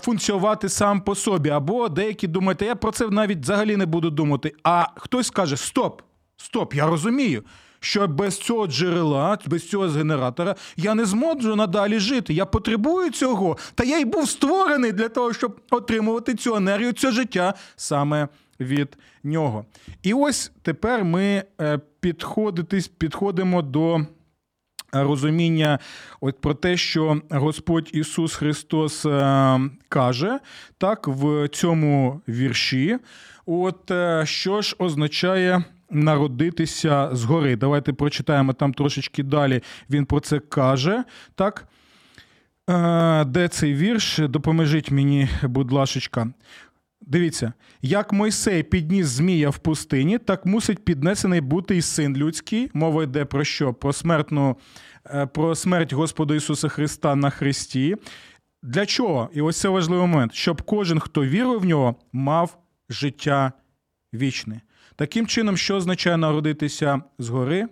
функціонувати 0.00 0.68
сам 0.68 1.00
по 1.00 1.14
собі. 1.14 1.50
Або 1.50 1.88
деякі 1.88 2.26
думають, 2.26 2.62
я 2.62 2.74
про 2.74 2.92
це 2.92 3.08
навіть 3.08 3.38
взагалі 3.38 3.76
не 3.76 3.86
буду 3.86 4.10
думати. 4.10 4.52
А 4.62 4.86
хтось 4.96 5.30
каже: 5.30 5.56
Стоп, 5.56 6.02
стоп, 6.36 6.74
я 6.74 6.86
розумію. 6.86 7.44
Що 7.80 8.08
без 8.08 8.38
цього 8.38 8.66
джерела, 8.66 9.38
без 9.46 9.68
цього 9.68 9.86
генератора 9.88 10.54
я 10.76 10.94
не 10.94 11.04
зможу 11.04 11.56
надалі 11.56 11.98
жити. 11.98 12.34
Я 12.34 12.46
потребую 12.46 13.10
цього. 13.10 13.56
Та 13.74 13.84
я 13.84 13.98
й 13.98 14.04
був 14.04 14.28
створений 14.28 14.92
для 14.92 15.08
того, 15.08 15.32
щоб 15.32 15.60
отримувати 15.70 16.34
цю 16.34 16.56
енергію, 16.56 16.92
це 16.92 17.12
життя 17.12 17.54
саме 17.76 18.28
від 18.60 18.98
нього. 19.24 19.64
І 20.02 20.14
ось 20.14 20.52
тепер 20.62 21.04
ми 21.04 21.44
е, 21.60 21.80
підходимо 22.98 23.62
до 23.62 24.00
розуміння 24.92 25.78
от 26.20 26.40
про 26.40 26.54
те, 26.54 26.76
що 26.76 27.20
Господь 27.30 27.90
Ісус 27.92 28.34
Христос 28.34 29.06
е, 29.06 29.60
каже 29.88 30.38
так 30.78 31.08
в 31.08 31.48
цьому 31.48 32.20
вірші. 32.28 32.98
От 33.46 33.90
е, 33.90 34.22
що 34.26 34.62
ж 34.62 34.76
означає. 34.78 35.64
Народитися 35.90 37.08
згори. 37.12 37.56
Давайте 37.56 37.92
прочитаємо 37.92 38.52
там 38.52 38.74
трошечки 38.74 39.22
далі. 39.22 39.62
Він 39.90 40.04
про 40.04 40.20
це 40.20 40.38
каже. 40.38 41.04
Так? 41.34 41.68
Е, 42.70 43.24
де 43.24 43.48
цей 43.48 43.74
вірш? 43.74 44.18
Допоможіть 44.18 44.90
мені, 44.90 45.28
будь 45.42 45.72
лашечка. 45.72 46.28
Дивіться, 47.08 47.52
як 47.82 48.12
Мойсей 48.12 48.62
підніс 48.62 49.06
Змія 49.06 49.50
в 49.50 49.58
пустині, 49.58 50.18
так 50.18 50.46
мусить 50.46 50.84
піднесений 50.84 51.40
бути 51.40 51.76
і 51.76 51.82
син 51.82 52.16
людський. 52.16 52.70
Мова 52.74 53.02
йде 53.02 53.24
про 53.24 53.44
що? 53.44 53.74
Про 53.74 53.92
смертну, 53.92 54.56
е, 55.06 55.26
про 55.26 55.54
смерть 55.54 55.92
Господа 55.92 56.34
Ісуса 56.34 56.68
Христа 56.68 57.16
на 57.16 57.30
Христі. 57.30 57.96
Для 58.62 58.86
чого? 58.86 59.30
І 59.34 59.40
ось 59.40 59.60
це 59.60 59.68
важливий 59.68 60.06
момент, 60.06 60.34
щоб 60.34 60.62
кожен, 60.62 61.00
хто 61.00 61.24
вірив 61.24 61.60
в 61.60 61.64
нього, 61.64 61.96
мав 62.12 62.58
життя 62.88 63.52
вічний. 64.14 64.60
Таким 64.96 65.26
чином, 65.26 65.56
що 65.56 65.76
означає 65.76 66.16
народитися 66.16 67.02
згори? 67.18 67.68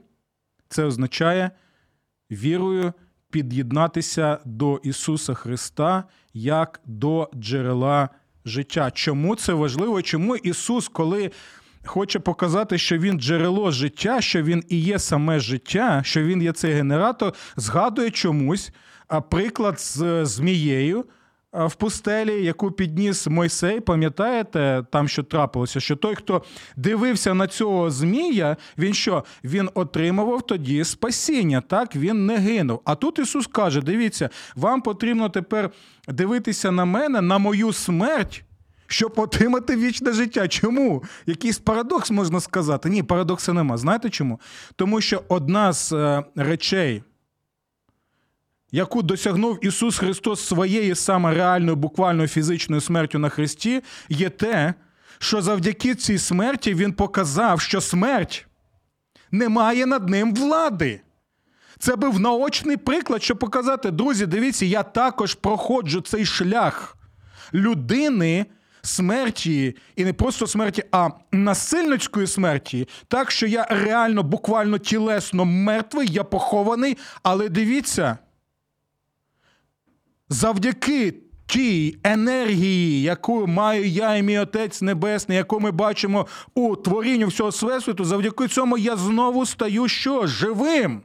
Це 0.69 0.85
означає 0.85 1.51
вірою 2.31 2.93
під'єднатися 3.31 4.39
до 4.45 4.81
Ісуса 4.83 5.35
Христа 5.35 6.05
як 6.35 6.81
до 6.85 7.31
джерела 7.35 8.09
життя. 8.47 8.91
Чому 8.91 9.37
це 9.37 9.53
важливо? 9.53 10.03
Чому 10.03 10.37
Ісус, 10.37 10.89
коли 10.89 11.31
хоче 11.85 12.19
показати, 12.19 12.79
що 12.79 12.99
Він 12.99 13.21
джерело 13.21 13.71
життя, 13.71 14.21
що 14.21 14.43
Він 14.43 14.65
і 14.69 14.79
є 14.79 14.99
саме 14.99 15.41
життя, 15.41 16.03
що 16.05 16.23
Він 16.23 16.43
є 16.43 16.53
цей 16.53 16.73
генератор, 16.73 17.33
згадує 17.57 18.11
чомусь 18.11 18.71
а, 19.09 19.21
приклад 19.21 19.81
з 19.81 20.25
змією. 20.25 21.05
В 21.53 21.75
пустелі, 21.75 22.45
яку 22.45 22.71
підніс 22.71 23.27
Мойсей, 23.27 23.81
пам'ятаєте, 23.81 24.85
там 24.93 25.09
що 25.09 25.23
трапилося, 25.23 25.81
що 25.81 25.97
той, 25.97 26.15
хто 26.15 26.43
дивився 26.77 27.35
на 27.35 27.47
цього 27.47 27.91
змія, 27.91 28.57
він 28.79 28.95
що? 28.95 29.25
Він 29.45 29.71
отримував 29.75 30.43
тоді 30.43 30.85
спасіння, 30.85 31.61
так 31.61 31.97
він 31.97 32.27
не 32.27 32.37
гинув. 32.37 32.81
А 32.85 32.95
тут 32.95 33.19
Ісус 33.19 33.47
каже: 33.47 33.83
дивіться, 33.83 34.31
вам 34.57 34.81
потрібно 34.83 35.29
тепер 35.29 35.71
дивитися 36.09 36.71
на 36.71 36.85
мене, 36.85 37.21
на 37.21 37.39
мою 37.39 37.73
смерть. 37.73 38.43
Щоб 38.89 39.13
отримати 39.17 39.77
вічне 39.77 40.13
життя. 40.13 40.49
Чому? 40.49 41.05
Якийсь 41.27 41.59
парадокс 41.59 42.11
можна 42.11 42.41
сказати? 42.41 42.91
Ні, 42.91 43.03
парадоксу 43.03 43.53
нема. 43.53 43.77
Знаєте 43.77 44.11
чому? 44.11 44.41
Тому 44.77 45.01
що 45.01 45.23
одна 45.29 45.73
з 45.73 45.93
е, 45.93 46.25
речей, 46.37 47.03
яку 48.73 49.03
досягнув 49.03 49.65
Ісус 49.65 49.99
Христос 49.99 50.47
своєю 50.47 50.95
саме 50.95 51.35
реальною, 51.35 51.77
буквальною 51.77 52.29
фізичною 52.29 52.81
смертю 52.81 53.19
на 53.19 53.29
Христі, 53.29 53.83
є 54.09 54.31
те, 54.31 54.75
що 55.19 55.43
завдяки 55.43 55.95
цій 55.95 56.19
смерті 56.19 56.75
Він 56.75 56.93
показав, 56.93 57.61
що 57.61 57.81
смерть 57.81 58.47
не 59.31 59.49
має 59.49 59.87
над 59.87 60.09
ним 60.09 60.35
влади. 60.35 61.01
Це 61.79 61.97
був 61.97 62.21
наочний 62.21 62.77
приклад, 62.77 63.23
щоб 63.23 63.39
показати, 63.39 63.91
друзі, 63.91 64.27
дивіться, 64.27 64.67
я 64.67 64.83
також 64.83 65.35
проходжу 65.35 66.01
цей 66.01 66.27
шлях 66.27 66.97
людини. 67.55 68.47
Смерті, 68.83 69.77
і 69.97 70.05
не 70.05 70.13
просто 70.13 70.47
смерті, 70.47 70.83
а 70.93 71.09
насильницької 71.33 72.27
смерті, 72.27 72.89
так 73.09 73.31
що 73.31 73.47
я 73.47 73.67
реально, 73.71 74.23
буквально 74.23 74.79
тілесно 74.79 75.45
мертвий, 75.45 76.09
я 76.11 76.25
похований, 76.25 76.97
але 77.23 77.49
дивіться, 77.49 78.19
завдяки 80.29 81.15
тій 81.47 81.99
енергії, 82.05 83.03
яку 83.03 83.47
маю 83.47 83.89
я 83.89 84.17
і 84.17 84.23
мій 84.23 84.39
Отець 84.39 84.83
Небесний, 84.83 85.39
яку 85.39 85.61
ми 85.61 85.71
бачимо 85.71 86.27
у 86.55 86.77
творінні 86.77 87.25
всього 87.25 87.51
Всесвіту, 87.51 88.05
завдяки 88.05 88.49
цьому 88.49 88.79
я 88.79 88.97
знову 88.97 89.47
стаю 89.47 89.89
що? 89.89 90.27
Живим. 90.27 91.03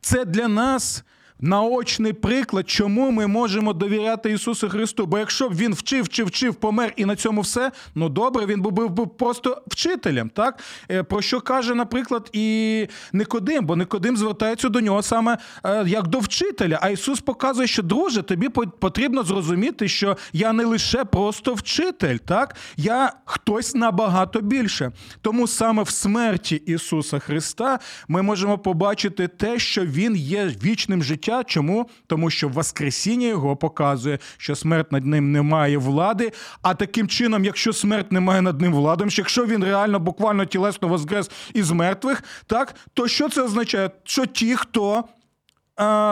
Це 0.00 0.24
для 0.24 0.48
нас 0.48 1.04
наочний 1.42 2.12
приклад, 2.12 2.70
чому 2.70 3.10
ми 3.10 3.26
можемо 3.26 3.72
довіряти 3.72 4.30
Ісусу 4.32 4.68
Христу. 4.68 5.06
Бо 5.06 5.18
якщо 5.18 5.48
б 5.48 5.54
він 5.54 5.74
вчив, 5.74 6.04
вчив, 6.04 6.26
вчив, 6.26 6.54
помер 6.54 6.92
і 6.96 7.04
на 7.04 7.16
цьому 7.16 7.40
все, 7.40 7.72
ну 7.94 8.08
добре, 8.08 8.46
він 8.46 8.62
був 8.62 8.90
би 8.90 9.06
просто 9.06 9.62
вчителем. 9.66 10.28
так? 10.28 10.60
Е, 10.90 11.02
про 11.02 11.22
що 11.22 11.40
каже, 11.40 11.74
наприклад, 11.74 12.30
і 12.32 12.88
Никодим, 13.12 13.66
бо 13.66 13.76
Никодим 13.76 14.16
звертається 14.16 14.68
до 14.68 14.80
нього 14.80 15.02
саме 15.02 15.38
е, 15.64 15.84
як 15.86 16.06
до 16.06 16.18
вчителя. 16.18 16.78
А 16.82 16.88
Ісус 16.88 17.20
показує, 17.20 17.66
що 17.66 17.82
друже, 17.82 18.22
тобі 18.22 18.48
потрібно 18.80 19.22
зрозуміти, 19.22 19.88
що 19.88 20.16
я 20.32 20.52
не 20.52 20.64
лише 20.64 21.04
просто 21.04 21.54
вчитель, 21.54 22.16
так? 22.16 22.56
я 22.76 23.12
хтось 23.24 23.74
набагато 23.74 24.40
більше. 24.40 24.92
Тому 25.20 25.46
саме 25.46 25.82
в 25.82 25.90
смерті 25.90 26.56
Ісуса 26.56 27.18
Христа 27.18 27.78
ми 28.08 28.22
можемо 28.22 28.58
побачити 28.58 29.28
те, 29.28 29.58
що 29.58 29.84
Він 29.84 30.16
є 30.16 30.52
вічним 30.64 31.02
життям 31.02 31.31
життя. 31.32 31.44
Чому? 31.44 31.86
Тому 32.06 32.30
що 32.30 32.48
Воскресіння 32.48 33.26
його 33.26 33.56
показує, 33.56 34.18
що 34.36 34.54
смерть 34.54 34.92
над 34.92 35.06
ним 35.06 35.32
не 35.32 35.42
має 35.42 35.78
влади. 35.78 36.32
А 36.62 36.74
таким 36.74 37.08
чином, 37.08 37.44
якщо 37.44 37.72
смерть 37.72 38.12
не 38.12 38.20
має 38.20 38.42
над 38.42 38.60
ним 38.60 38.72
влади, 38.72 39.04
якщо 39.10 39.46
він 39.46 39.64
реально 39.64 39.98
буквально 39.98 40.44
тілесно 40.44 40.88
воскрес 40.88 41.30
із 41.54 41.70
мертвих, 41.70 42.22
так 42.46 42.74
то 42.94 43.08
що 43.08 43.28
це 43.28 43.42
означає? 43.42 43.90
Що 44.04 44.26
ті, 44.26 44.56
хто 44.56 45.04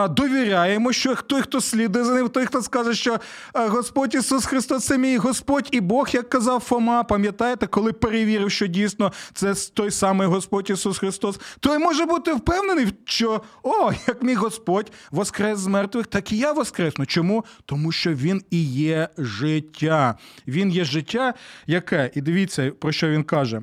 довіряємо, 0.07 0.93
що 0.93 1.15
той, 1.15 1.41
хто 1.41 1.61
слідує 1.61 2.05
за 2.05 2.13
ним, 2.13 2.29
той, 2.29 2.45
хто 2.45 2.61
скаже, 2.61 2.93
що 2.93 3.19
Господь 3.53 4.15
Ісус 4.15 4.45
Христос 4.45 4.85
це 4.85 4.97
мій 4.97 5.17
Господь 5.17 5.67
і 5.71 5.81
Бог, 5.81 6.09
як 6.11 6.29
казав 6.29 6.59
Фома, 6.59 7.03
пам'ятаєте, 7.03 7.67
коли 7.67 7.93
перевірив, 7.93 8.51
що 8.51 8.67
дійсно 8.67 9.11
це 9.33 9.53
той 9.73 9.91
самий 9.91 10.27
Господь 10.27 10.69
Ісус 10.69 10.99
Христос, 10.99 11.39
той 11.59 11.77
може 11.77 12.05
бути 12.05 12.33
впевнений, 12.33 12.87
що 13.05 13.41
о, 13.63 13.91
як 14.07 14.23
мій 14.23 14.35
Господь 14.35 14.91
воскрес 15.11 15.59
з 15.59 15.67
мертвих, 15.67 16.07
так 16.07 16.31
і 16.31 16.37
я 16.37 16.51
воскресну. 16.51 17.05
Чому? 17.05 17.45
Тому 17.65 17.91
що 17.91 18.13
Він 18.13 18.41
і 18.49 18.63
є 18.63 19.09
життя. 19.17 20.17
Він 20.47 20.71
є 20.71 20.85
життя, 20.85 21.33
яке, 21.67 22.11
і 22.15 22.21
дивіться, 22.21 22.71
про 22.79 22.91
що 22.91 23.09
він 23.09 23.23
каже. 23.23 23.61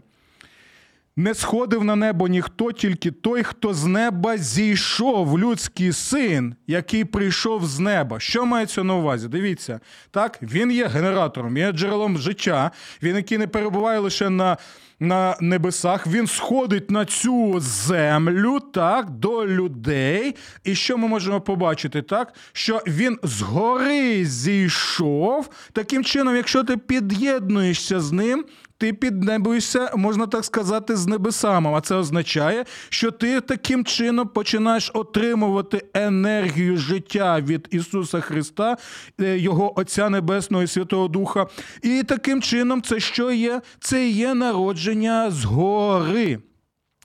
Не 1.18 1.34
сходив 1.34 1.84
на 1.84 1.96
небо 1.96 2.28
ніхто, 2.28 2.72
тільки 2.72 3.10
той, 3.10 3.42
хто 3.42 3.74
з 3.74 3.84
неба 3.84 4.38
зійшов, 4.38 5.38
людський 5.38 5.92
син, 5.92 6.54
який 6.66 7.04
прийшов 7.04 7.66
з 7.66 7.78
неба. 7.78 8.20
Що 8.20 8.46
мається 8.46 8.84
на 8.84 8.94
увазі? 8.94 9.28
Дивіться, 9.28 9.80
так, 10.10 10.38
він 10.42 10.70
є 10.70 10.86
генератором, 10.86 11.56
є 11.56 11.72
джерелом 11.72 12.18
життя, 12.18 12.70
він, 13.02 13.16
який 13.16 13.38
не 13.38 13.46
перебуває 13.46 13.98
лише 13.98 14.30
на 14.30 14.56
на 15.00 15.36
небесах, 15.40 16.06
він 16.06 16.26
сходить 16.26 16.90
на 16.90 17.04
цю 17.04 17.60
землю, 17.60 18.60
так, 18.60 19.10
до 19.10 19.46
людей. 19.46 20.34
І 20.64 20.74
що 20.74 20.98
ми 20.98 21.08
можемо 21.08 21.40
побачити? 21.40 22.02
так? 22.02 22.34
Що 22.52 22.82
він 22.86 23.18
згори 23.22 24.24
зійшов. 24.24 25.50
Таким 25.72 26.04
чином, 26.04 26.36
якщо 26.36 26.64
ти 26.64 26.76
під'єднуєшся 26.76 28.00
з 28.00 28.12
ним, 28.12 28.44
ти 28.78 28.92
піднебуєшся, 28.92 29.90
можна 29.96 30.26
так 30.26 30.44
сказати, 30.44 30.96
з 30.96 31.06
небесами. 31.06 31.70
А 31.74 31.80
це 31.80 31.94
означає, 31.94 32.64
що 32.88 33.10
ти 33.10 33.40
таким 33.40 33.84
чином 33.84 34.28
починаєш 34.28 34.90
отримувати 34.94 35.82
енергію 35.94 36.76
життя 36.76 37.40
від 37.40 37.68
Ісуса 37.70 38.20
Христа, 38.20 38.76
е, 39.20 39.38
Його 39.38 39.78
Отця 39.80 40.08
Небесного 40.08 40.62
і 40.62 40.66
Святого 40.66 41.08
Духа. 41.08 41.46
І 41.82 42.02
таким 42.02 42.42
чином, 42.42 42.82
це 42.82 43.00
що 43.00 43.32
є? 43.32 43.60
Це 43.80 44.08
є 44.08 44.34
народження 44.34 45.30
згори 45.30 46.38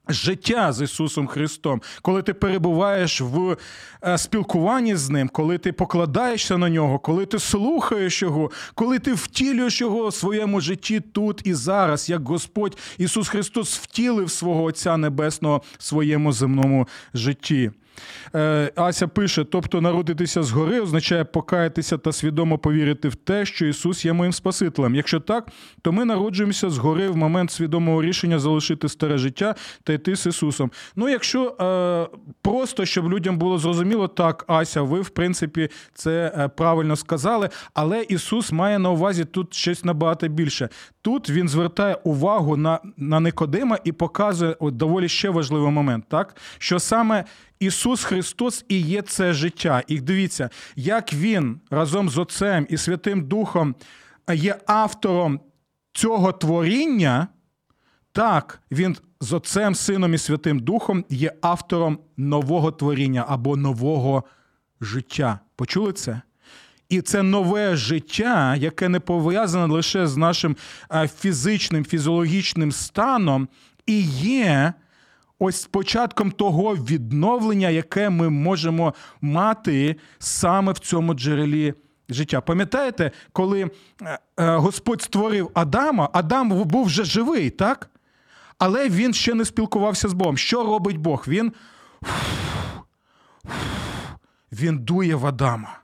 життя 0.10 0.74
з 0.74 0.82
Ісусом 0.82 1.28
Христом, 1.28 1.82
коли 2.02 2.22
ти 2.22 2.34
перебуваєш 2.34 3.22
в 3.22 3.58
е, 4.04 4.18
спілкуванні 4.18 4.96
з 4.96 5.10
Ним, 5.10 5.30
коли 5.30 5.58
ти 5.58 5.72
покладаєшся 5.72 6.58
на 6.58 6.70
нього, 6.70 7.00
коли 7.00 7.26
ти 7.26 7.40
слухаєш 7.40 8.22
Його, 8.22 8.52
коли 8.76 9.00
ти 9.00 9.14
втілюєш 9.14 9.82
Його 9.82 10.06
у 10.06 10.12
своєму 10.12 10.62
житті 10.62 11.00
тут 11.00 11.42
і 11.44 11.54
зараз, 11.54 12.10
як 12.10 12.28
Господь 12.28 12.78
Ісус 12.98 13.28
Христос 13.28 13.78
втілив 13.78 14.32
свого 14.32 14.64
Отця 14.64 14.98
Небесного 14.98 15.62
в 15.78 15.84
своєму 15.84 16.32
земному 16.32 16.88
житті. 17.14 17.72
Е, 18.36 18.72
Ася 18.76 19.08
пише: 19.08 19.44
тобто, 19.44 19.82
народитися 19.82 20.44
згори 20.44 20.80
означає 20.80 21.24
покаятися 21.24 21.98
та 21.98 22.12
свідомо 22.12 22.58
повірити 22.58 23.10
в 23.10 23.16
те, 23.16 23.46
що 23.46 23.66
Ісус 23.66 24.06
є 24.06 24.14
моїм 24.14 24.34
Спасителем. 24.34 24.96
Якщо 24.96 25.20
так, 25.20 25.48
то 25.82 25.92
ми 25.92 26.06
народжуємося 26.06 26.70
згори 26.70 27.10
в 27.10 27.18
момент 27.18 27.52
свідомого 27.52 28.02
рішення 28.02 28.40
залишити 28.40 28.90
старе 28.90 29.18
життя 29.18 29.56
та 29.84 29.94
йти 29.94 30.16
з 30.16 30.26
Ісусом. 30.26 30.72
Ну, 30.96 31.10
якщо 31.10 31.48
е, 31.62 32.18
просто 32.42 32.86
щоб 32.86 33.14
людям 33.14 33.38
було 33.38 33.58
зрозуміло, 33.58 34.08
так, 34.08 34.46
Ася, 34.48 34.82
ви 34.82 35.02
в 35.02 35.10
принципі 35.10 35.70
це 35.94 36.34
е, 36.38 36.48
правильно 36.48 36.96
сказали, 36.96 37.50
але 37.74 38.02
Ісус 38.02 38.52
має 38.52 38.80
на 38.80 38.90
увазі 38.90 39.26
тут 39.26 39.54
щось 39.54 39.84
набагато 39.84 40.28
більше. 40.28 40.70
Тут 41.02 41.30
він 41.30 41.50
звертає 41.50 41.98
увагу 42.04 42.58
на 42.58 42.80
на 42.98 43.20
Никодима 43.20 43.78
і 43.84 43.92
показує 43.92 44.56
от 44.60 44.78
доволі 44.78 45.10
ще 45.10 45.30
важливий 45.30 45.72
момент, 45.72 46.06
так 46.10 46.36
що 46.58 46.80
саме 46.80 47.24
Ісус 47.60 48.04
Христос 48.04 48.66
і 48.70 48.80
є 48.80 49.02
це 49.02 49.34
життя. 49.34 49.84
І 49.88 50.00
дивіться, 50.00 50.50
як 50.76 51.14
Він 51.14 51.60
разом 51.70 52.10
з 52.10 52.18
Отцем 52.18 52.68
і 52.70 52.78
Святим 52.78 53.28
Духом 53.28 53.76
є 54.34 54.60
автором 54.68 55.40
цього 55.94 56.32
творіння, 56.32 57.28
так 58.12 58.62
Він 58.72 58.98
з 59.20 59.34
Отцем, 59.34 59.76
Сином 59.76 60.14
і 60.14 60.18
Святим 60.18 60.60
Духом 60.60 61.06
є 61.10 61.34
автором 61.42 62.00
нового 62.18 62.72
творіння 62.72 63.26
або 63.28 63.58
нового 63.58 64.24
життя. 64.82 65.40
Почули 65.56 65.94
це? 65.94 66.22
І 66.90 67.02
це 67.02 67.24
нове 67.24 67.76
життя, 67.76 68.56
яке 68.56 68.90
не 68.90 69.00
пов'язане 69.00 69.74
лише 69.74 70.08
з 70.08 70.18
нашим 70.18 70.56
фізичним, 71.20 71.86
фізіологічним 71.86 72.72
станом, 72.72 73.48
і 73.86 74.02
є 74.02 74.74
ось 75.44 75.66
початком 75.66 76.32
того 76.32 76.76
відновлення, 76.76 77.70
яке 77.70 78.10
ми 78.10 78.30
можемо 78.30 78.94
мати 79.22 79.96
саме 80.20 80.72
в 80.72 80.80
цьому 80.80 81.14
джерелі 81.14 81.74
життя. 82.10 82.42
Пам'ятаєте, 82.42 83.12
коли 83.32 83.62
е, 83.62 83.70
е, 84.40 84.56
Господь 84.56 85.02
створив 85.02 85.52
Адама, 85.54 86.10
Адам 86.14 86.50
був 86.50 86.86
вже 86.86 87.04
живий, 87.04 87.50
так? 87.50 87.90
Але 88.58 88.90
він 88.90 89.14
ще 89.14 89.34
не 89.34 89.46
спілкувався 89.46 90.10
з 90.10 90.14
Богом. 90.14 90.38
Що 90.38 90.64
робить 90.64 90.98
Бог? 90.98 91.26
Він 91.28 91.54
він 94.52 94.80
дує 94.80 95.16
в 95.16 95.26
Адама. 95.26 95.83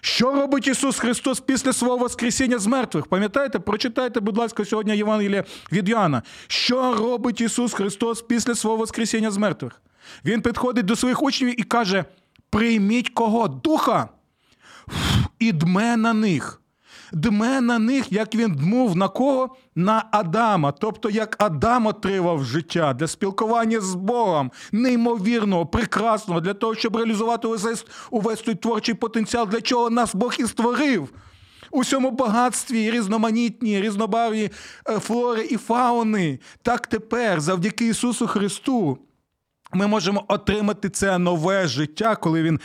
Що 0.00 0.32
робить 0.32 0.66
Ісус 0.66 0.98
Христос 0.98 1.40
після 1.40 1.72
свого 1.72 1.96
Воскресіння 1.96 2.58
з 2.58 2.66
мертвих? 2.66 3.06
Пам'ятаєте? 3.06 3.58
Прочитайте, 3.58 4.20
будь 4.20 4.36
ласка, 4.36 4.64
сьогодні 4.64 4.96
Євангелія 4.96 5.44
від 5.72 5.88
Йоанна. 5.88 6.22
Що 6.46 6.94
робить 6.94 7.40
Ісус 7.40 7.72
Христос 7.72 8.22
після 8.22 8.54
свого 8.54 8.76
Воскресіння 8.76 9.30
з 9.30 9.36
мертвих? 9.36 9.82
Він 10.24 10.42
підходить 10.42 10.86
до 10.86 10.96
своїх 10.96 11.22
учнів 11.22 11.60
і 11.60 11.62
каже: 11.62 12.04
прийміть 12.50 13.08
кого? 13.08 13.48
Духа 13.48 14.08
і 15.38 15.52
дме 15.52 15.96
на 15.96 16.12
них 16.12 16.60
дме 17.12 17.60
на 17.60 17.78
них, 17.78 18.12
як 18.12 18.34
він 18.34 18.54
дмув 18.54 18.96
на 18.96 19.08
кого? 19.08 19.56
На 19.74 20.04
Адама. 20.10 20.72
Тобто, 20.72 21.10
як 21.10 21.36
Адам 21.38 21.86
отримав 21.86 22.44
життя 22.44 22.94
для 22.94 23.06
спілкування 23.06 23.80
з 23.80 23.94
Богом, 23.94 24.50
неймовірного, 24.72 25.66
прекрасного, 25.66 26.40
для 26.40 26.54
того, 26.54 26.74
щоб 26.74 26.96
реалізувати 26.96 27.48
увесь, 27.48 27.86
увесь 28.10 28.40
той 28.40 28.54
творчий 28.54 28.94
потенціал, 28.94 29.48
для 29.48 29.60
чого 29.60 29.90
нас 29.90 30.14
Бог 30.14 30.34
і 30.38 30.46
створив. 30.46 31.08
У 31.70 31.84
цьому 31.84 32.10
багатстві 32.10 32.90
різноманітні, 32.90 33.80
різнобарві 33.80 34.50
е, 34.88 34.98
флори 34.98 35.44
і 35.50 35.56
фауни. 35.56 36.38
Так 36.62 36.86
тепер, 36.86 37.40
завдяки 37.40 37.86
Ісусу 37.86 38.26
Христу, 38.26 38.98
ми 39.72 39.86
можемо 39.86 40.24
отримати 40.28 40.88
це 40.88 41.18
нове 41.18 41.66
життя, 41.66 42.16
коли 42.16 42.42
Він 42.42 42.60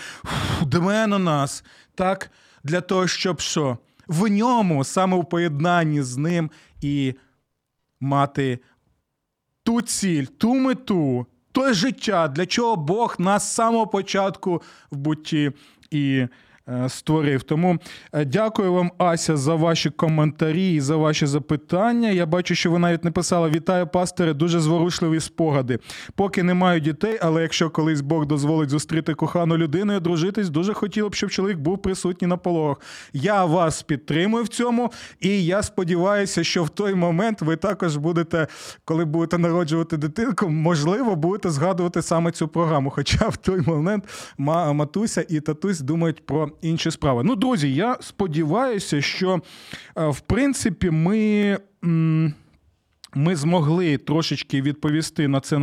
дме 0.62 1.08
на 1.08 1.20
нас, 1.20 1.64
так, 1.96 2.32
для 2.64 2.82
того, 2.82 3.08
щоб 3.08 3.40
що? 3.40 3.78
В 4.12 4.28
ньому, 4.28 4.84
саме 4.84 5.18
у 5.18 5.24
поєднанні 5.24 6.02
з 6.02 6.18
ним, 6.18 6.52
і 6.82 7.14
мати 8.00 8.60
ту 9.64 9.82
ціль, 9.82 10.26
ту 10.26 10.54
мету, 10.54 11.26
те 11.52 11.74
життя, 11.74 12.28
для 12.28 12.46
чого 12.46 12.76
Бог 12.76 13.16
нас 13.20 13.44
з 13.44 13.54
самого 13.54 13.88
початку 13.88 14.62
в 14.92 14.98
бутті 14.98 15.52
і 15.92 16.28
створив. 16.90 17.44
Тому 17.44 17.78
е, 18.14 18.26
дякую 18.26 18.74
вам, 18.74 18.92
Ася, 18.98 19.38
за 19.38 19.56
ваші 19.56 19.90
коментарі 19.90 20.74
і 20.74 20.80
за 20.80 20.96
ваші 20.96 21.26
запитання. 21.26 22.10
Я 22.10 22.26
бачу, 22.26 22.56
що 22.56 22.72
ви 22.72 22.80
навіть 22.80 23.04
написали 23.04 23.50
Вітаю, 23.50 23.88
пастори, 23.88 24.34
дуже 24.34 24.60
зворушливі 24.60 25.20
спогади. 25.20 25.80
Поки 26.16 26.44
не 26.44 26.54
маю 26.54 26.80
дітей, 26.80 27.18
але 27.22 27.42
якщо 27.42 27.70
колись 27.70 28.02
Бог 28.02 28.26
дозволить 28.26 28.70
зустріти 28.70 29.14
кохану 29.14 29.58
людину 29.58 29.96
і 29.96 30.00
дружитись, 30.00 30.50
дуже 30.50 30.74
хотіло 30.74 31.10
б, 31.10 31.16
щоб 31.16 31.30
чоловік 31.30 31.58
був 31.58 31.82
присутній 31.82 32.28
на 32.28 32.38
пологах. 32.38 32.78
Я 33.14 33.46
вас 33.46 33.84
підтримую 33.84 34.44
в 34.44 34.48
цьому, 34.48 34.92
і 35.20 35.46
я 35.46 35.64
сподіваюся, 35.64 36.44
що 36.44 36.64
в 36.64 36.70
той 36.70 36.96
момент 36.96 37.42
ви 37.42 37.56
також 37.56 37.98
будете, 37.98 38.48
коли 38.86 39.06
будете 39.06 39.38
народжувати 39.38 39.98
дитинку, 39.98 40.50
можливо, 40.50 41.16
будете 41.16 41.50
згадувати 41.50 42.02
саме 42.02 42.32
цю 42.32 42.48
програму. 42.48 42.90
Хоча 42.90 43.30
в 43.30 43.38
той 43.38 43.62
момент 43.62 44.04
матуся 44.38 45.26
і 45.30 45.40
татусь 45.40 45.80
думають 45.80 46.26
про 46.26 46.51
інші 46.62 46.92
справи. 46.92 47.24
Ну, 47.24 47.36
друзі, 47.36 47.76
я 47.76 47.98
сподіваюся, 48.02 49.02
що 49.02 49.42
е, 49.98 50.08
в 50.08 50.20
принципі 50.20 50.90
ми. 50.92 51.58
Ми 53.16 53.36
змогли 53.36 53.98
трошечки 53.98 54.62
відповісти 54.62 55.28
на 55.28 55.40
це 55.40 55.60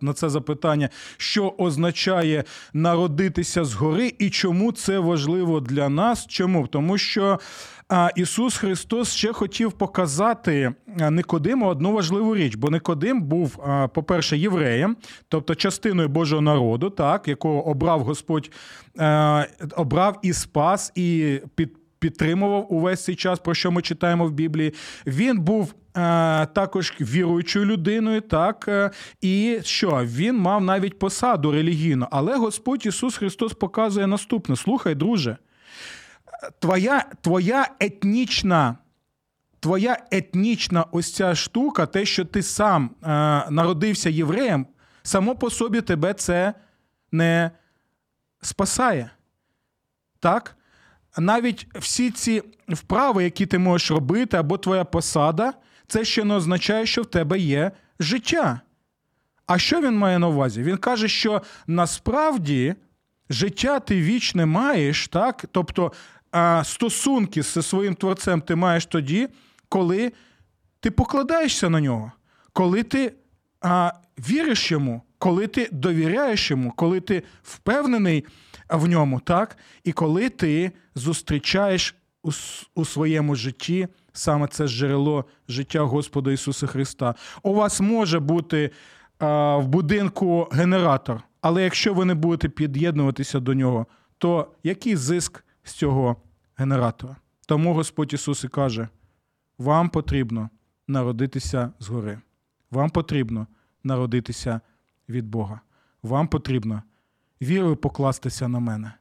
на 0.00 0.12
це 0.12 0.28
запитання, 0.28 0.88
що 1.16 1.54
означає 1.58 2.44
народитися 2.72 3.64
згори, 3.64 4.12
і 4.18 4.30
чому 4.30 4.72
це 4.72 4.98
важливо 4.98 5.60
для 5.60 5.88
нас. 5.88 6.26
Чому? 6.26 6.66
Тому 6.66 6.98
що 6.98 7.38
а 7.90 8.10
Ісус 8.16 8.56
Христос 8.56 9.12
ще 9.14 9.32
хотів 9.32 9.72
показати 9.72 10.72
Никодиму 11.10 11.66
одну 11.66 11.92
важливу 11.92 12.36
річ, 12.36 12.54
бо 12.54 12.70
Никодим 12.70 13.22
був, 13.22 13.56
по-перше, 13.94 14.36
євреєм, 14.38 14.96
тобто 15.28 15.54
частиною 15.54 16.08
Божого 16.08 16.42
народу, 16.42 16.90
так, 16.90 17.28
якого 17.28 17.66
обрав 17.66 18.00
Господь, 18.00 18.50
обрав 19.76 20.18
і 20.22 20.32
спас, 20.32 20.92
і 20.94 21.40
під. 21.54 21.79
Підтримував 22.00 22.72
увесь 22.72 23.04
цей 23.04 23.16
час, 23.16 23.38
про 23.38 23.54
що 23.54 23.70
ми 23.70 23.82
читаємо 23.82 24.26
в 24.26 24.30
Біблії. 24.30 24.74
Він 25.06 25.38
був 25.40 25.74
е, 25.96 26.46
також 26.46 26.94
віруючою 27.00 27.64
людиною, 27.66 28.20
так 28.20 28.64
е, 28.68 28.90
і 29.20 29.58
що 29.62 30.02
він 30.04 30.36
мав 30.36 30.64
навіть 30.64 30.98
посаду 30.98 31.52
релігійну. 31.52 32.06
Але 32.10 32.36
Господь 32.36 32.86
Ісус 32.86 33.16
Христос 33.16 33.52
показує 33.52 34.06
наступне: 34.06 34.56
слухай, 34.56 34.94
друже 34.94 35.36
твоя 36.58 37.04
твоя 37.20 37.68
етнічна 37.80 38.76
твоя 39.60 39.98
етнічна 40.10 40.84
ось 40.92 41.12
ця 41.14 41.34
штука, 41.34 41.86
те, 41.86 42.04
що 42.04 42.24
ти 42.24 42.42
сам 42.42 42.90
е, 43.02 43.06
народився 43.50 44.10
євреєм, 44.10 44.66
само 45.02 45.36
по 45.36 45.50
собі 45.50 45.80
тебе 45.80 46.14
це 46.14 46.54
не 47.12 47.50
спасає. 48.42 49.10
Так? 50.20 50.56
Навіть 51.18 51.66
всі 51.74 52.10
ці 52.10 52.42
вправи, 52.68 53.24
які 53.24 53.46
ти 53.46 53.58
можеш 53.58 53.90
робити, 53.90 54.36
або 54.36 54.58
твоя 54.58 54.84
посада, 54.84 55.52
це 55.86 56.04
ще 56.04 56.24
не 56.24 56.34
означає, 56.34 56.86
що 56.86 57.02
в 57.02 57.06
тебе 57.06 57.38
є 57.38 57.70
життя. 58.00 58.60
А 59.46 59.58
що 59.58 59.80
він 59.80 59.98
має 59.98 60.18
на 60.18 60.28
увазі? 60.28 60.62
Він 60.62 60.76
каже, 60.76 61.08
що 61.08 61.42
насправді 61.66 62.74
життя 63.30 63.80
ти 63.80 64.02
вічне 64.02 64.46
маєш, 64.46 65.08
так? 65.08 65.44
Тобто 65.52 65.92
стосунки 66.64 67.42
зі 67.42 67.62
своїм 67.62 67.94
творцем 67.94 68.40
ти 68.40 68.54
маєш 68.54 68.86
тоді, 68.86 69.28
коли 69.68 70.12
ти 70.80 70.90
покладаєшся 70.90 71.70
на 71.70 71.80
нього, 71.80 72.12
коли 72.52 72.82
ти 72.82 73.12
віриш 74.18 74.72
йому, 74.72 75.02
коли 75.18 75.46
ти 75.46 75.68
довіряєш 75.72 76.50
йому, 76.50 76.70
коли 76.70 77.00
ти 77.00 77.22
впевнений 77.42 78.24
в 78.72 78.88
ньому, 78.88 79.20
так? 79.20 79.58
і 79.84 79.92
коли 79.92 80.28
ти 80.28 80.72
зустрічаєш 80.94 81.94
у, 82.22 82.30
у 82.74 82.84
своєму 82.84 83.34
житті 83.34 83.88
саме 84.12 84.46
це 84.46 84.68
джерело 84.68 85.24
життя 85.48 85.80
Господа 85.80 86.32
Ісуса 86.32 86.66
Христа. 86.66 87.14
У 87.42 87.54
вас 87.54 87.80
може 87.80 88.20
бути 88.20 88.70
а, 89.18 89.56
в 89.56 89.68
будинку 89.68 90.48
генератор, 90.52 91.22
але 91.40 91.64
якщо 91.64 91.94
ви 91.94 92.04
не 92.04 92.14
будете 92.14 92.48
під'єднуватися 92.48 93.40
до 93.40 93.54
нього, 93.54 93.86
то 94.18 94.52
який 94.62 94.96
зиск? 94.96 95.44
з 95.64 95.72
цього 95.72 96.16
генератора. 96.56 97.16
Тому 97.46 97.74
Господь 97.74 98.12
Ісус 98.12 98.44
і 98.44 98.48
каже: 98.48 98.88
вам 99.58 99.88
потрібно 99.88 100.50
народитися 100.88 101.72
згори. 101.78 102.20
Вам 102.70 102.90
потрібно 102.90 103.46
народитися 103.84 104.60
від 105.08 105.28
Бога. 105.28 105.60
Вам 106.02 106.28
потрібно 106.28 106.82
вірою 107.42 107.76
покластися 107.76 108.48
на 108.48 108.58
мене, 108.58 108.92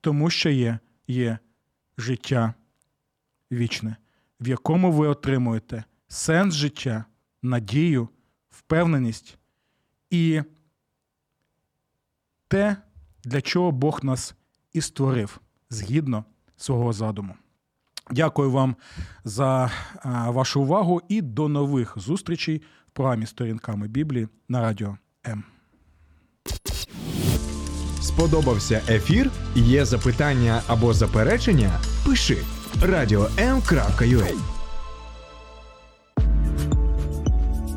тому 0.00 0.30
що 0.30 0.50
є, 0.50 0.78
є 1.08 1.38
життя 1.98 2.54
вічне, 3.52 3.96
в 4.40 4.48
якому 4.48 4.92
ви 4.92 5.08
отримуєте 5.08 5.84
сенс 6.08 6.54
життя, 6.54 7.04
надію, 7.42 8.08
впевненість 8.50 9.38
і 10.10 10.42
те, 12.48 12.76
для 13.24 13.40
чого 13.40 13.72
Бог 13.72 14.00
нас 14.02 14.34
і 14.72 14.80
створив 14.80 15.40
згідно 15.70 16.24
свого 16.56 16.92
задуму. 16.92 17.34
Дякую 18.10 18.50
вам 18.50 18.76
за 19.24 19.70
вашу 20.04 20.62
увагу 20.62 21.02
і 21.08 21.22
до 21.22 21.48
нових 21.48 21.94
зустрічей 21.96 22.62
в 22.88 22.90
програмі 22.92 23.26
сторінками 23.26 23.88
Біблії 23.88 24.28
на 24.48 24.60
радіо 24.60 24.98
М. 25.26 25.44
Сподобався 28.02 28.80
ефір? 28.88 29.30
Є 29.54 29.84
запитання 29.84 30.62
або 30.66 30.94
заперечення? 30.94 31.70
Пиши 32.06 32.36
radio.m.ua 32.82 34.34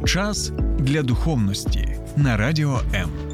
Час 0.05 0.51
для 0.79 1.01
духовності 1.01 1.97
на 2.15 2.37
радіо 2.37 2.79
М. 2.93 3.32